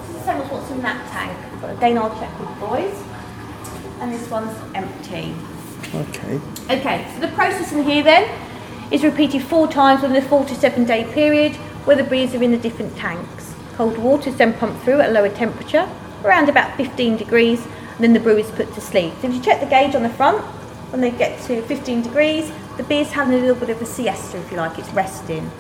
[0.01, 2.67] This is the same as what's in that tank, but again I'll check with the
[2.67, 3.03] boys.
[4.01, 5.35] And this one's empty.
[5.95, 6.41] Okay.
[6.71, 8.46] Okay, so the process in here then
[8.91, 12.43] is repeated four times within a four to seven day period where the beers are
[12.43, 13.55] in the different tanks.
[13.75, 15.89] Cold water is then pumped through at a lower temperature,
[16.25, 19.13] around about 15 degrees, and then the brew is put to sleep.
[19.21, 20.43] So if you check the gauge on the front,
[20.93, 24.39] when they get to 15 degrees, the beer's having a little bit of a siesta,
[24.39, 25.51] if you like, it's resting.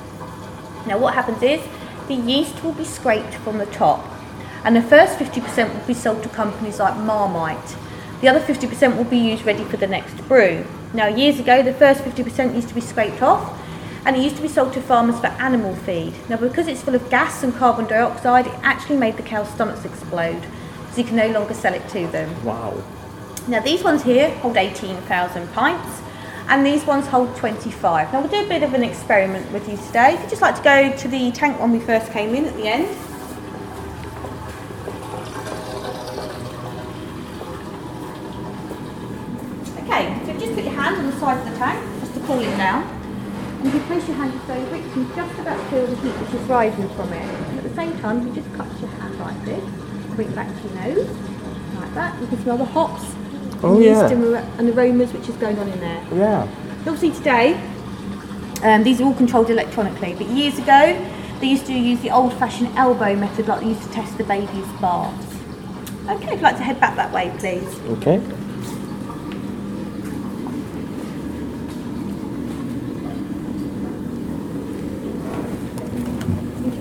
[0.86, 1.60] Now what happens is
[2.08, 4.04] the yeast will be scraped from the top
[4.64, 7.76] and the first 50% will be sold to companies like Marmite.
[8.20, 10.64] The other 50% will be used ready for the next brew.
[10.96, 13.61] Now years ago the first 50% used to be scraped off
[14.06, 16.14] and it used to be sold to farmers for animal feed.
[16.30, 19.85] Now because it's full of gas and carbon dioxide it actually made the cow's stomachs
[19.85, 20.42] explode
[20.90, 22.42] so you can no longer sell it to them.
[22.46, 22.82] Wow.
[23.46, 26.00] Now these ones here hold 18,000 pints
[26.48, 28.14] and these ones hold 25.
[28.14, 30.14] Now we'll do a bit of an experiment with you today.
[30.14, 32.56] If you'd just like to go to the tank when we first came in at
[32.56, 32.88] the end.
[39.96, 42.38] Okay, so just put your hand on the side of the tank just to cool
[42.38, 42.82] it down.
[43.58, 45.96] And if you place your hand just over it, you can just about feel the
[45.96, 47.22] heat which is rising from it.
[47.22, 49.64] And at the same time, you just cup your hand like this,
[50.14, 51.10] bring it back to your nose,
[51.74, 52.20] like that.
[52.20, 53.02] You can smell the hops,
[53.62, 54.10] Oh, and yeast yeah.
[54.10, 56.04] and, ar- and aromas which is going on in there.
[56.14, 56.42] Yeah.
[56.86, 57.54] Obviously today,
[58.62, 60.80] um, these are all controlled electronically, but years ago,
[61.40, 64.66] they used to use the old-fashioned elbow method like they used to test the baby's
[64.80, 65.26] baths.
[66.08, 67.80] Okay, if you'd like to head back that way, please.
[67.98, 68.20] Okay.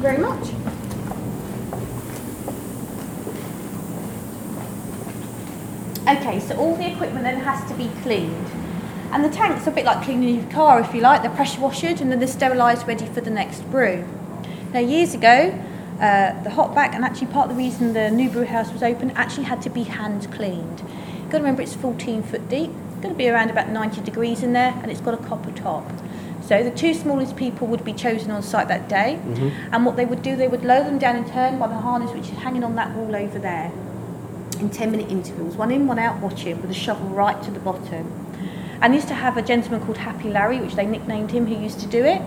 [0.06, 0.50] Very much.
[6.08, 8.48] Okay, so all the equipment then has to be cleaned.
[9.12, 11.24] And the tanks a bit like cleaning your car, if you like.
[11.24, 14.08] They're pressure washed and then they're sterilised, ready for the next brew.
[14.74, 15.60] Now, years ago,
[16.00, 18.84] uh, the hop back, and actually part of the reason the new brew house was
[18.84, 20.82] open, actually had to be hand cleaned.
[20.82, 22.70] You've got to remember it's 14 foot deep.
[22.90, 25.52] It's going to be around about 90 degrees in there, and it's got a copper
[25.54, 25.90] top.
[26.48, 29.20] So the two smallest people would be chosen on site that day,
[29.72, 32.12] and what they would do, they would lower them down in turn by the harness
[32.12, 33.72] which is hanging on that wall over there.
[34.60, 37.60] in 10 minute intervals, one in, one out, watching with a shovel right to the
[37.60, 38.12] bottom.
[38.82, 41.80] And used to have a gentleman called Happy Larry, which they nicknamed him, who used
[41.82, 42.22] to do it.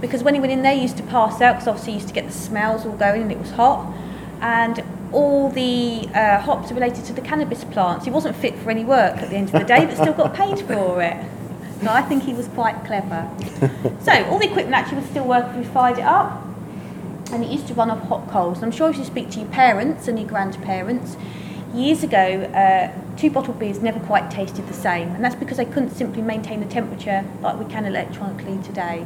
[0.00, 2.08] Because when he went in there, he used to pass out, because obviously he used
[2.08, 3.92] to get the smells all going and it was hot.
[4.40, 8.04] And all the uh, hops are related to the cannabis plants.
[8.04, 10.34] He wasn't fit for any work at the end of the day, but still got
[10.34, 11.16] paid for it.
[11.84, 13.30] So I think he was quite clever.
[14.02, 15.58] so all the equipment actually was still working.
[15.58, 16.42] We fired it up,
[17.30, 18.58] and it used to run off hot coals.
[18.58, 21.16] And I'm sure if you speak to your parents and your grandparents,
[21.74, 25.66] years ago, uh, two bottled beers never quite tasted the same, and that's because they
[25.66, 29.04] couldn't simply maintain the temperature like we can electronically today.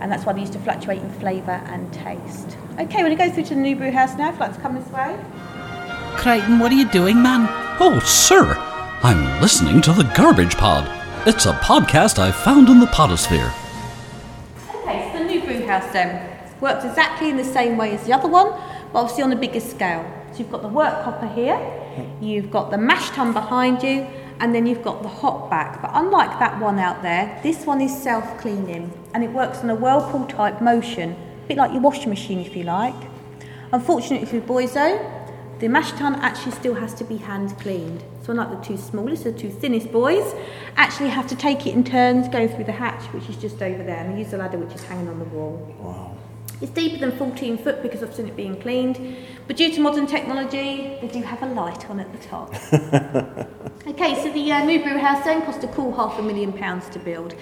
[0.00, 2.56] And that's why they used to fluctuate in flavour and taste.
[2.78, 4.28] Okay, we're going to go through to the new brew house now.
[4.28, 5.18] If you'd like to come this way.
[6.16, 7.48] Crichton, what are you doing, man?
[7.80, 8.54] Oh, sir,
[9.02, 11.03] I'm listening to the Garbage Pod.
[11.26, 13.50] It's a podcast I found in the podosphere.
[14.82, 18.12] Okay, so the new brew house then works exactly in the same way as the
[18.12, 18.50] other one,
[18.92, 20.04] but obviously on a bigger scale.
[20.32, 21.58] So you've got the wort copper here,
[22.20, 24.06] you've got the mash tun behind you,
[24.38, 25.80] and then you've got the hop back.
[25.80, 29.74] But unlike that one out there, this one is self-cleaning, and it works on a
[29.74, 32.94] whirlpool type motion, a bit like your washing machine if you like.
[33.72, 35.23] Unfortunately for though,
[35.60, 38.02] the mash tun actually still has to be hand cleaned.
[38.22, 40.34] So unlike the two smallest, the two thinnest boys,
[40.76, 43.82] actually have to take it in turns, go through the hatch, which is just over
[43.82, 45.74] there, and use the ladder which is hanging on the wall.
[45.78, 46.16] Wow.
[46.60, 50.06] It's deeper than 14 foot because I've seen it being cleaned, but due to modern
[50.06, 52.54] technology, they do have a light on at the top.
[53.86, 56.88] okay, so the uh, new brew house then cost a cool half a million pounds
[56.90, 57.34] to build,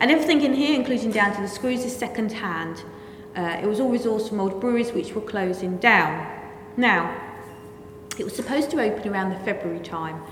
[0.00, 2.82] and everything in here, including down to the screws, is second hand.
[3.36, 6.26] Uh, it was all resourced from old breweries which were closing down.
[6.76, 7.29] Now,
[8.20, 10.22] it was supposed to open around the February time,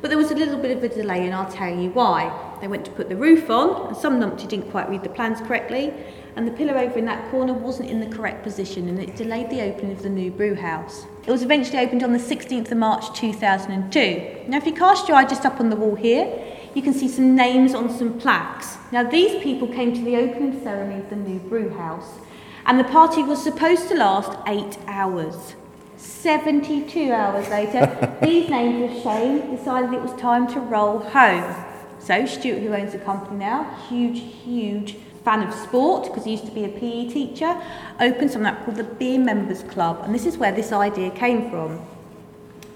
[0.00, 2.56] but there was a little bit of a delay, and I'll tell you why.
[2.60, 5.40] They went to put the roof on, and some numpty didn't quite read the plans
[5.40, 5.92] correctly,
[6.36, 9.50] and the pillar over in that corner wasn't in the correct position, and it delayed
[9.50, 11.06] the opening of the new brew house.
[11.26, 14.48] It was eventually opened on the 16th of March 2002.
[14.48, 17.08] Now, if you cast your eye just up on the wall here, you can see
[17.08, 18.76] some names on some plaques.
[18.92, 22.18] Now, these people came to the opening ceremony of the new brew house,
[22.66, 25.54] and the party was supposed to last eight hours.
[25.98, 31.64] 72 hours later, these names of shame decided it was time to roll home.
[31.98, 36.46] So, Stuart, who owns the company now, huge, huge fan of sport because he used
[36.46, 37.60] to be a PE teacher,
[38.00, 41.50] opened something up called the Beer Members Club, and this is where this idea came
[41.50, 41.84] from.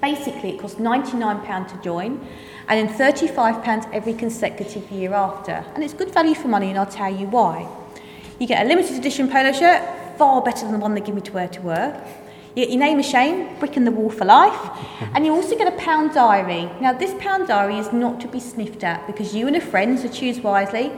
[0.00, 2.26] Basically, it costs £99 to join
[2.68, 5.64] and then £35 every consecutive year after.
[5.74, 7.68] And it's good value for money, and I'll tell you why.
[8.40, 9.82] You get a limited edition polo shirt,
[10.18, 12.04] far better than the one they give me to wear to work.
[12.54, 14.70] You get your name of shame, brick in the wall for life,
[15.14, 16.70] and you also get a pound diary.
[16.82, 19.98] Now, this pound diary is not to be sniffed at because you and a friend,
[19.98, 20.92] so choose wisely,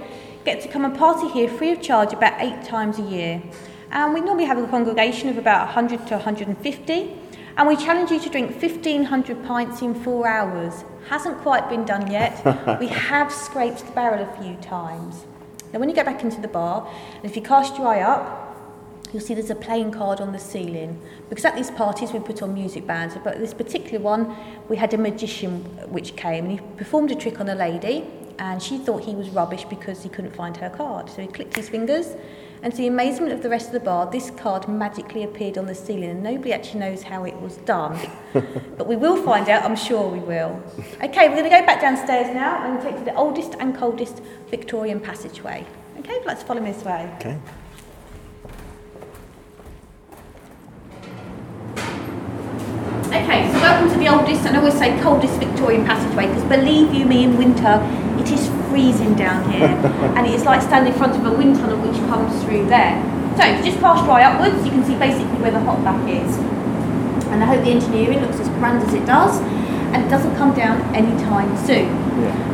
[0.44, 3.40] get to come and party here free of charge about eight times a year.
[3.92, 7.16] And we normally have a congregation of about 100 to 150,
[7.56, 10.84] and we challenge you to drink 1,500 pints in four hours.
[11.08, 12.44] Hasn't quite been done yet.
[12.80, 15.24] we have scraped the barrel a few times.
[15.72, 18.43] Now, when you get back into the bar, and if you cast your eye up,
[19.14, 21.00] you'll see there's a playing card on the ceiling.
[21.29, 24.37] Because at these parties we put on music bands, but this particular one
[24.68, 28.05] we had a magician which came and he performed a trick on a lady
[28.38, 31.09] and she thought he was rubbish because he couldn't find her card.
[31.09, 32.16] So he clicked his fingers
[32.64, 35.66] and to the amazement of the rest of the bar, this card magically appeared on
[35.66, 37.98] the ceiling and nobody actually knows how it was done.
[38.33, 40.62] but we will find out, I'm sure we will.
[41.03, 44.22] Okay, we're going to go back downstairs now and take to the oldest and coldest
[44.48, 45.66] Victorian passageway.
[45.98, 47.14] Okay, let's follow me this way.
[47.20, 47.38] Okay.
[53.14, 56.92] Okay, so welcome to the oldest and I always say coldest Victorian passageway because believe
[56.92, 57.79] you me, in winter
[58.18, 59.62] it is freezing down here
[60.18, 62.98] and it is like standing in front of a wind tunnel which comes through there.
[63.38, 66.03] So if you just your eye upwards, you can see basically where the hop back
[66.11, 66.37] is.
[67.31, 69.38] And I hope the engineering looks as grand as it does
[69.94, 71.94] and it doesn't come down anytime soon.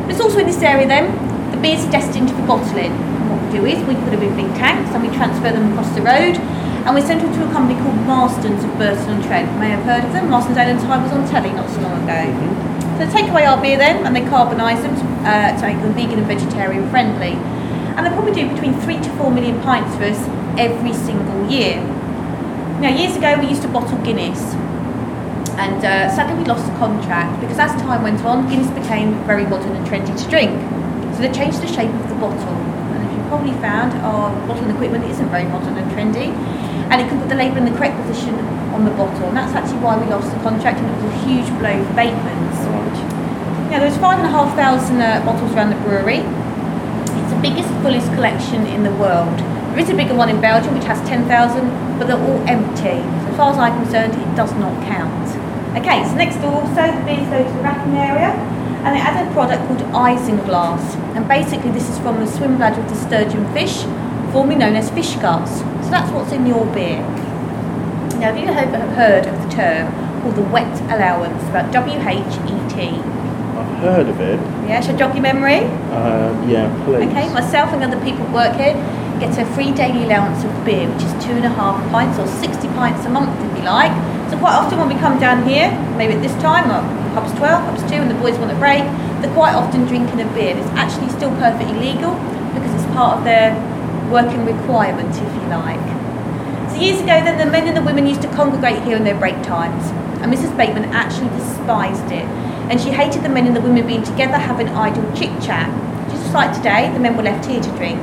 [0.05, 1.09] But it's also in this area then,
[1.49, 2.93] the beer's destined for bottling.
[2.93, 5.73] And what we do is we put them in big tanks and we transfer them
[5.73, 6.37] across the road
[6.85, 9.51] and we sent them to a company called Marston's of Burton-on-Trent.
[9.51, 10.29] You may have heard of them.
[10.29, 12.21] Marston's Ale and Time was on telly not so long ago.
[12.97, 15.93] So they take away our beer then and they carbonise them uh, to make them
[15.93, 17.37] vegan and vegetarian friendly.
[17.95, 20.17] And they probably do between three to four million pints for us
[20.57, 21.81] every single year.
[22.81, 24.41] Now, years ago we used to bottle Guinness,
[25.61, 29.45] and uh, sadly we lost the contract because as time went on, Guinness became very
[29.45, 30.57] modern and trendy to drink.
[31.13, 32.57] So they changed the shape of the bottle.
[32.95, 36.33] And as you probably found, our bottling equipment isn't very modern and trendy,
[36.91, 38.35] and it can put the label in the correct position
[38.75, 39.31] on the bottle.
[39.31, 41.93] And that's actually why we lost the contract, and it was a huge blow for
[41.95, 42.51] Bateman's.
[43.71, 46.19] Now, there's five and a half thousand uh, bottles around the brewery.
[46.19, 49.39] It's the biggest, fullest collection in the world.
[49.71, 51.23] There is a bigger one in Belgium, which has 10,000,
[51.97, 52.99] but they're all empty.
[52.99, 55.23] So as far as I'm concerned, it does not count.
[55.79, 58.35] Okay, so next door so the beers go to the racking area
[58.83, 60.83] and they add a product called isinglass.
[61.15, 63.83] And basically this is from the swim bladder of the sturgeon fish,
[64.33, 65.61] formerly known as fish guts.
[65.91, 67.01] That's what's in your beer.
[68.17, 72.79] Now have you heard heard of the term called the whet allowance, about W-H-E-T?
[73.59, 74.39] I've heard of it.
[74.67, 75.65] Yeah, should I jog your memory?
[75.91, 77.09] Uh, yeah, please.
[77.09, 78.73] Okay, myself and other people work here
[79.21, 82.25] get a free daily allowance of beer, which is two and a half pints or
[82.25, 83.93] 60 pints a month if you like.
[84.31, 86.81] So quite often when we come down here, maybe at this time, or
[87.13, 88.81] pubs 12, pubs 2, and the boys want a break,
[89.21, 90.57] they're quite often drinking a beer.
[90.57, 92.17] It's actually still perfectly legal
[92.57, 93.53] because it's part of their
[94.11, 95.79] working requirement, if you like.
[96.69, 99.17] So years ago then, the men and the women used to congregate here in their
[99.17, 99.83] break times.
[100.21, 100.55] And Mrs.
[100.55, 102.25] Bateman actually despised it.
[102.69, 105.67] And she hated the men and the women being together having idle chit-chat.
[106.11, 107.99] Just like today, the men were left here to drink.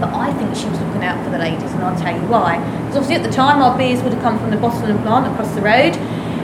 [0.00, 2.58] But I think she was looking out for the ladies, and I'll tell you why.
[2.86, 5.50] Because obviously at the time, our beers would have come from the bottling plant across
[5.54, 5.96] the road,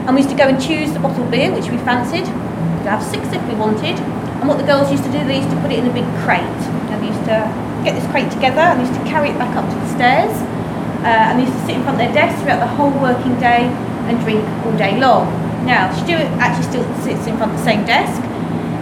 [0.05, 2.27] and we used to go and choose the bottled beer, which we fancied.
[2.27, 3.97] We'd have six if we wanted.
[4.43, 6.05] And what the girls used to do, they used to put it in a big
[6.21, 6.43] crate.
[6.91, 7.47] They used to
[7.85, 10.33] get this crate together and used to carry it back up to the stairs.
[11.05, 13.69] Uh, and used to sit in front of their desk throughout the whole working day
[14.09, 15.29] and drink all day long.
[15.63, 18.17] Now, Stuart actually still sits in front of the same desk.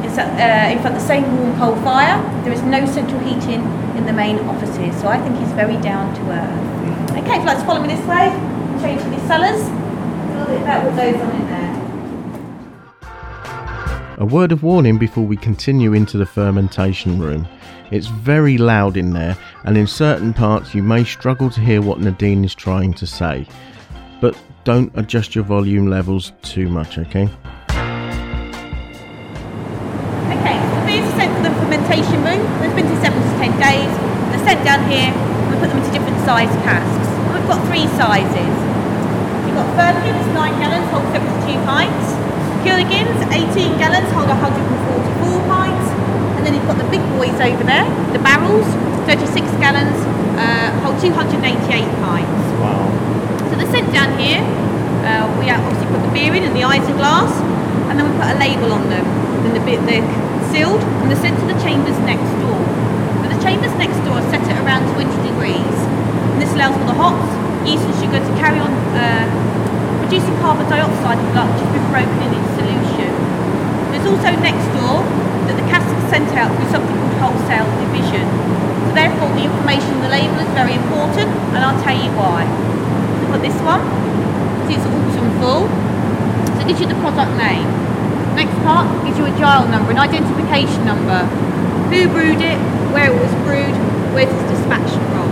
[0.08, 2.16] It's uh, in front of the same warm coal fire.
[2.44, 3.60] There is no central heating
[4.00, 7.12] in the main offices, so I think he's very down to earth.
[7.12, 9.62] Okay, if you'd like to follow me this way, I'll to cellars.
[14.20, 17.48] A word of warning before we continue into the fermentation room.
[17.94, 22.00] It's very loud in there, and in certain parts you may struggle to hear what
[22.00, 23.48] Nadine is trying to say.
[24.20, 27.30] But don't adjust your volume levels too much, okay
[30.64, 32.42] so the beers are sent to the fermentation room.
[32.60, 33.92] They've been to seven to ten days.
[34.32, 37.10] They're sent down here and we put them into different sized casks.
[37.30, 38.56] And we've got three sizes.
[39.46, 42.08] You've got Firkins, 9 gallons, hold 72 pints.
[42.66, 45.88] Kilderkins, 18 gallons, hold 144 pints.
[46.40, 47.86] And then you've got the big boys over there,
[48.16, 48.66] the barrels,
[49.06, 49.30] 36
[49.62, 49.96] gallons,
[50.40, 51.38] uh, hold 288
[52.02, 52.46] pints.
[52.58, 52.88] Wow.
[53.52, 54.42] So they're sent down here.
[55.04, 57.32] Uh, we obviously put the beer in and the isinglass,
[57.92, 59.06] and then we put a label on them.
[59.46, 60.06] Then the bit they're
[60.50, 62.58] sealed and they're sent to the chambers next door.
[63.22, 65.78] But the chambers next door are set at around 20 degrees.
[66.34, 67.30] And this allows for the hops,
[67.66, 69.26] yeast and sugar to carry on uh,
[70.02, 73.12] producing carbon dioxide blood, which has been broken in its solution.
[73.94, 75.06] There's also next door
[75.46, 78.26] that the cask is sent out through something called wholesale division.
[78.90, 82.50] So therefore the information on the label is very important, and I'll tell you why.
[83.26, 83.82] Look at this one.
[84.66, 85.66] See, it's autumn full.
[86.54, 87.83] So it gives you the product name.
[88.34, 91.22] Next part gives you a dial number, an identification number.
[91.94, 92.58] Who brewed it,
[92.90, 93.78] where it was brewed,
[94.10, 95.30] where it's dispatched from.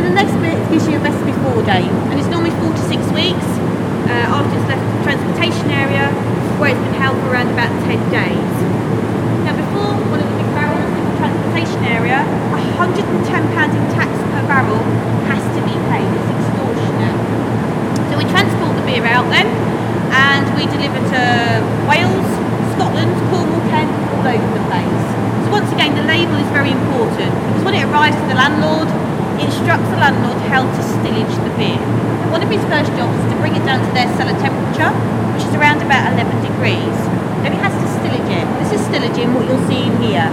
[0.00, 2.84] Then the next bit gives you a best before date, and it's normally four to
[2.88, 3.44] six weeks
[4.08, 6.08] uh, after it's left the transportation area,
[6.56, 8.52] where it's been held for around about 10 days.
[9.44, 12.24] Now before one of the big barrels in the transportation area,
[12.80, 14.80] £110 in tax per barrel
[15.28, 16.08] has to be paid.
[16.08, 17.20] It's extortionate.
[18.08, 19.48] So we transport the beer out then,
[20.14, 21.22] and we deliver to
[21.90, 22.28] Wales,
[22.78, 25.04] Scotland, Cornwall, Kent, all over the place.
[25.42, 28.88] So once again, the label is very important because when it arrives to the landlord,
[29.42, 31.82] it instructs the landlord how to stillage the beer.
[32.30, 34.90] One of his first jobs is to bring it down to their cellar temperature,
[35.34, 36.98] which is around about 11 degrees.
[37.42, 38.46] Then he has to stillage it.
[38.62, 40.30] This is stillaging, what you'll see in here.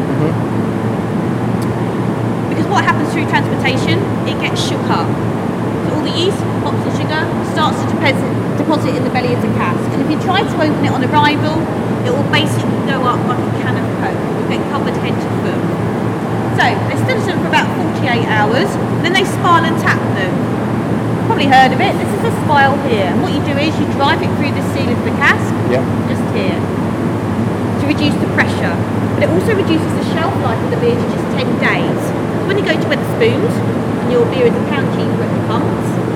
[2.49, 3.97] Because what happens through transportation,
[4.29, 5.09] it gets shook up.
[5.85, 9.41] So all the yeast, hops and sugar starts to deposit, deposit in the belly of
[9.41, 9.81] the cask.
[9.93, 11.57] And if you try to open it on arrival,
[12.05, 14.21] it will basically go up like a can of Coke.
[14.37, 15.61] Will get covered head to foot.
[16.57, 18.69] So they still them for about 48 hours,
[19.01, 20.33] then they spile and tap them.
[21.25, 21.93] Probably heard of it.
[21.97, 23.07] This is a spile here.
[23.09, 25.81] And what you do is you drive it through the seal of the cask, Yeah.
[26.11, 28.75] just here, to reduce the pressure.
[29.15, 32.01] But it also reduces the shelf life of the beer to just 10 days.
[32.45, 33.53] When you go to Wetherspoons,
[34.03, 36.10] and your beer is a pound cheaper at the pumps, you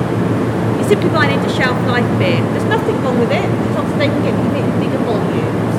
[0.88, 2.42] simply buy an into shelf life beer.
[2.54, 4.22] There's nothing wrong with it, because obviously they can
[4.54, 5.76] get bigger volumes.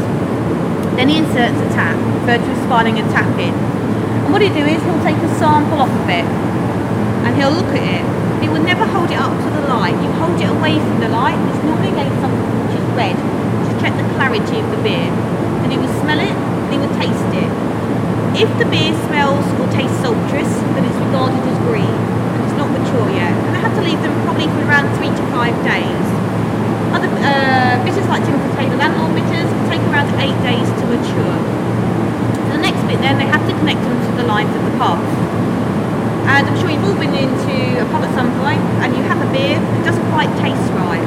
[0.99, 3.55] Then he inserts a tap, referred to as spiling and tapping.
[3.55, 7.71] And what he'll do is he'll take a sample off of it and he'll look
[7.71, 8.05] at it.
[8.43, 9.95] He will never hold it up to the light.
[10.03, 11.39] You hold it away from the light.
[11.53, 15.13] It's normally against something which is red to check the clarity of the beer.
[15.63, 17.51] And he will smell it and he will taste it.
[18.41, 22.73] If the beer smells or tastes sultrous, then it's regarded as green and it's not
[22.73, 23.37] mature yet.
[23.37, 26.07] And I have to leave them probably for around three to five days.
[26.93, 31.37] Other uh, bitters like Timothy Taylor Landlord bitters take around eight days to mature.
[32.53, 35.01] The next bit then, they have to connect them to the lines of the pub.
[36.29, 39.25] And I'm sure you've all been into a pub at some point and you have
[39.25, 41.01] a beer that doesn't quite taste right.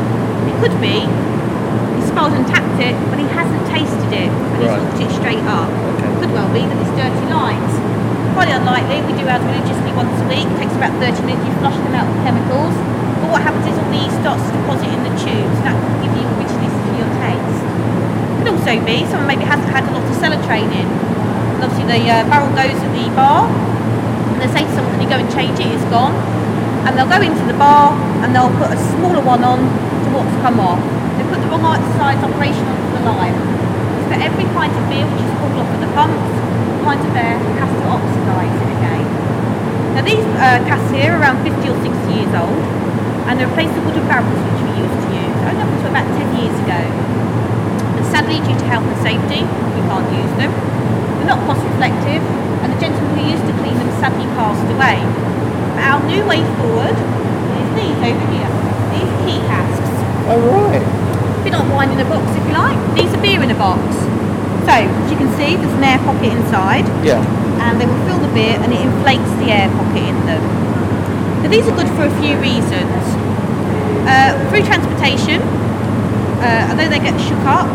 [0.50, 1.06] It could be
[2.10, 4.82] spiled and tapped it, but he hasn't tasted it, and he's Right.
[4.82, 5.70] looked it straight up.
[6.18, 7.78] Could well be that it's dirty lines.
[8.34, 9.06] Highly unlikely.
[9.06, 10.48] We do ours religiously once a week.
[10.50, 11.46] It takes about 30 minutes.
[11.46, 12.74] You flush them out with chemicals.
[13.30, 15.56] What happens is all the yeast starts to deposit in the tubes.
[15.62, 17.62] and That can give you richness to your taste.
[18.42, 20.90] Could also be someone maybe hasn't had a lot of cellar training.
[20.90, 25.02] And obviously the uh, barrel goes at the bar, and they say to someone, "Can
[25.06, 25.70] you go and change it?
[25.70, 26.18] It's gone."
[26.88, 30.34] And they'll go into the bar and they'll put a smaller one on to what's
[30.42, 30.82] come off.
[31.20, 31.62] They put the wrong
[32.02, 33.36] size operation onto the line.
[34.00, 37.04] It's for every pint of beer which is pulled off at the pumps, a pint
[37.04, 39.06] of beer has to oxidise it again.
[39.94, 42.58] Now these uh, casks here are around 50 or 60 years old,
[43.30, 45.38] and they replace the wooden barrels which we used to use.
[45.46, 46.82] I Only up until about 10 years ago.
[46.82, 50.50] And sadly, due to health and safety, we can't use them.
[51.22, 52.26] They're not cost reflective,
[52.66, 54.98] and the gentleman who used to clean them sadly passed away.
[55.78, 58.50] But our new way forward is these over here.
[58.98, 59.94] These key casks.
[60.26, 60.82] Oh, right.
[60.82, 62.82] A bit like wine in a box, if you like.
[62.98, 63.86] These are beer in a box.
[64.66, 67.22] So, as you can see, there's an air pocket inside Yeah.
[67.62, 70.42] and they will fill the beer and it inflates the air pocket in them.
[71.40, 72.92] Now these are good for a few reasons.
[74.04, 75.40] Uh, through transportation,
[76.44, 77.68] uh, although they get shook up,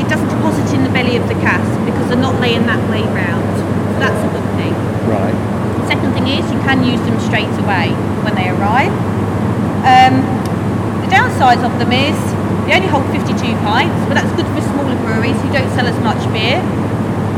[0.00, 3.04] it doesn't deposit in the belly of the cask because they're not laying that way
[3.12, 3.44] round.
[3.60, 4.72] So that's a good thing.
[5.04, 5.36] Right.
[5.92, 7.92] Second thing is you can use them straight away
[8.24, 8.92] when they arrive.
[9.84, 10.24] Um,
[11.04, 12.16] the downside of them is
[12.64, 16.00] they only hold 52 pints, but that's good for smaller breweries who don't sell as
[16.00, 16.64] much beer.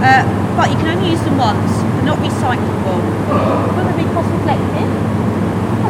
[0.06, 0.22] Uh,
[0.54, 1.70] but you can only use them once.
[1.98, 3.02] They're not recyclable.
[3.74, 5.21] Will they be cost reflective?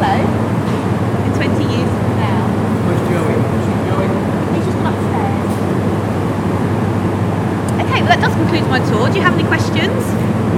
[0.03, 0.19] Hello.
[0.19, 2.43] In 20 years from now.
[2.91, 3.39] Where's Joey?
[3.39, 4.11] Is he going?
[4.51, 5.51] He's just gone upstairs.
[7.87, 9.07] Okay, well that does conclude my tour.
[9.07, 9.95] Do you have any questions?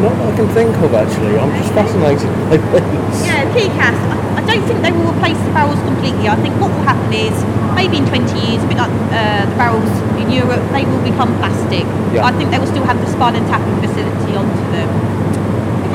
[0.02, 1.38] Not that I can think of, actually.
[1.38, 3.22] I'm just fascinated by these.
[3.22, 3.94] Yeah, PCAS.
[4.10, 6.26] I I don't think they will replace the barrels completely.
[6.26, 7.38] I think what will happen is
[7.78, 11.30] maybe in 20 years, a bit like uh, the barrels in Europe, they will become
[11.38, 11.86] plastic.
[12.18, 12.26] Yeah.
[12.26, 14.90] I think they will still have the spun and tapping facility onto them.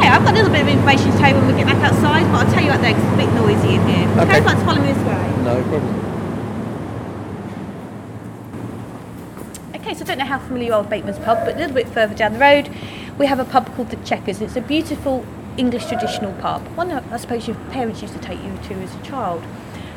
[0.01, 1.93] Okay, I've got a little bit of information to tell you when we get back
[1.93, 4.09] outside, but I'll tell you out there because it's a bit noisy in here.
[4.09, 4.23] Okay.
[4.23, 5.29] Okay, let's follow me this way.
[5.45, 5.95] No problem.
[9.75, 11.75] Okay, so I don't know how familiar you are with Bateman's Pub, but a little
[11.75, 12.71] bit further down the road,
[13.19, 14.41] we have a pub called the Checkers.
[14.41, 15.27] It's a beautiful
[15.59, 18.95] English traditional pub, one that I suppose your parents used to take you to as
[18.95, 19.45] a child.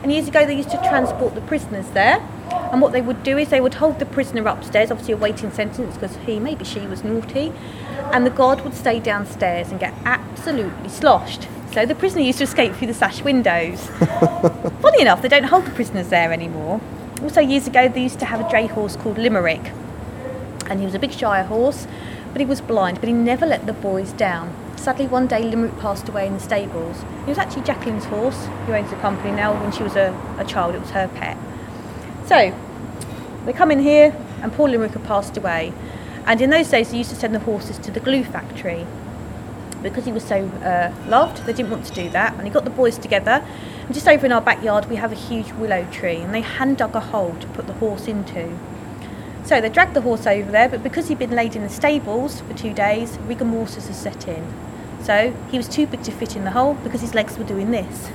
[0.03, 2.19] And years ago, they used to transport the prisoners there.
[2.73, 5.93] And what they would do is they would hold the prisoner upstairs, obviously awaiting sentence
[5.93, 7.53] because he, maybe she, was naughty.
[8.11, 11.47] And the guard would stay downstairs and get absolutely sloshed.
[11.71, 13.85] So the prisoner used to escape through the sash windows.
[14.81, 16.81] Funny enough, they don't hold the prisoners there anymore.
[17.21, 19.71] Also, years ago, they used to have a dray horse called Limerick,
[20.67, 21.85] and he was a big Shire horse,
[22.31, 24.51] but he was blind, but he never let the boys down.
[24.77, 27.03] Sadly, one day Limerick passed away in the stables.
[27.21, 29.53] It was actually Jacqueline's horse, who owns the company now.
[29.61, 31.37] When she was a, a child, it was her pet.
[32.27, 32.57] So,
[33.45, 35.73] they come in here, and poor Limerick passed away.
[36.25, 38.85] And in those days, they used to send the horses to the glue factory
[39.81, 42.33] because he was so uh, loved, they didn't want to do that.
[42.35, 43.45] And he got the boys together.
[43.85, 46.77] And just over in our backyard, we have a huge willow tree, and they hand
[46.77, 48.57] dug a hole to put the horse into.
[49.43, 52.39] So they dragged the horse over there, but because he'd been laid in the stables
[52.39, 54.47] for two days, rigor mortis had set in.
[55.03, 57.71] So he was too big to fit in the hole because his legs were doing
[57.71, 58.09] this.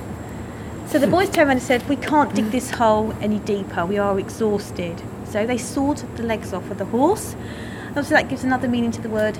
[0.89, 3.99] So the boys turned around and said, We can't dig this hole any deeper, we
[3.99, 4.99] are exhausted.
[5.25, 7.35] So they sawed the legs off of the horse.
[7.89, 9.37] Obviously, that gives another meaning to the word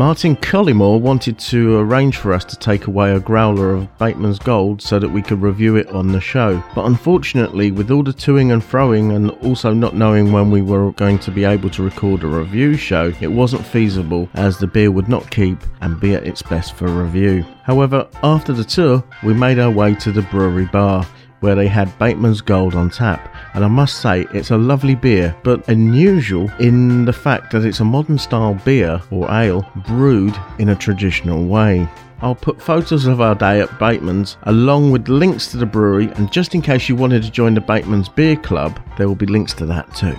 [0.00, 4.80] Martin Cullimore wanted to arrange for us to take away a growler of Bateman's Gold
[4.80, 6.64] so that we could review it on the show.
[6.74, 10.92] But unfortunately, with all the toing and froing and also not knowing when we were
[10.92, 14.90] going to be able to record a review show, it wasn't feasible as the beer
[14.90, 17.44] would not keep and be at its best for review.
[17.64, 21.06] However, after the tour, we made our way to the brewery bar
[21.40, 23.34] where they had Bateman's Gold on tap.
[23.54, 27.80] And I must say, it's a lovely beer, but unusual in the fact that it's
[27.80, 31.88] a modern style beer or ale brewed in a traditional way.
[32.22, 36.30] I'll put photos of our day at Bateman's along with links to the brewery, and
[36.30, 39.54] just in case you wanted to join the Bateman's Beer Club, there will be links
[39.54, 40.16] to that too.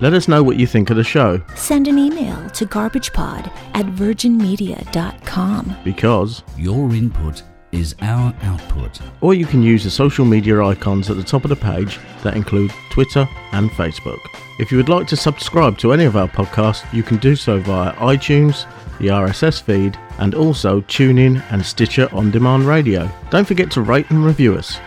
[0.01, 3.87] Let us know what you think of the show Send an email to garbagepod at
[3.87, 5.77] virginmedia.com.
[5.85, 7.43] because, Your input
[7.73, 9.01] is our output.
[9.21, 12.37] or you can use the social media icons at the top of the page that
[12.37, 14.19] include Twitter and Facebook.
[14.59, 17.59] If you would like to subscribe to any of our podcasts, you can do so
[17.61, 18.67] via iTunes,
[18.99, 23.11] the RSS feed, and also TuneIn and Stitcher on demand radio.
[23.31, 24.79] Don't forget to rate and review us.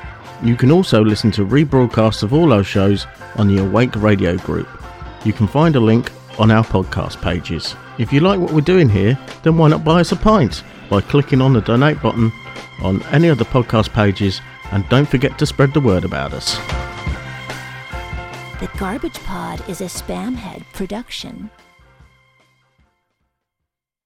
[0.44, 3.06] You can also listen to rebroadcasts of all our shows
[3.36, 4.68] on the Awake Radio group.
[5.26, 7.76] You can find a link on our podcast pages.
[7.98, 11.02] If you like what we're doing here, then why not buy us a pint by
[11.02, 12.32] clicking on the donate button
[12.82, 14.40] on any of the podcast pages
[14.72, 16.58] and don't forget to spread the word about us.
[18.60, 21.50] The Garbage Pod is a Spamhead production.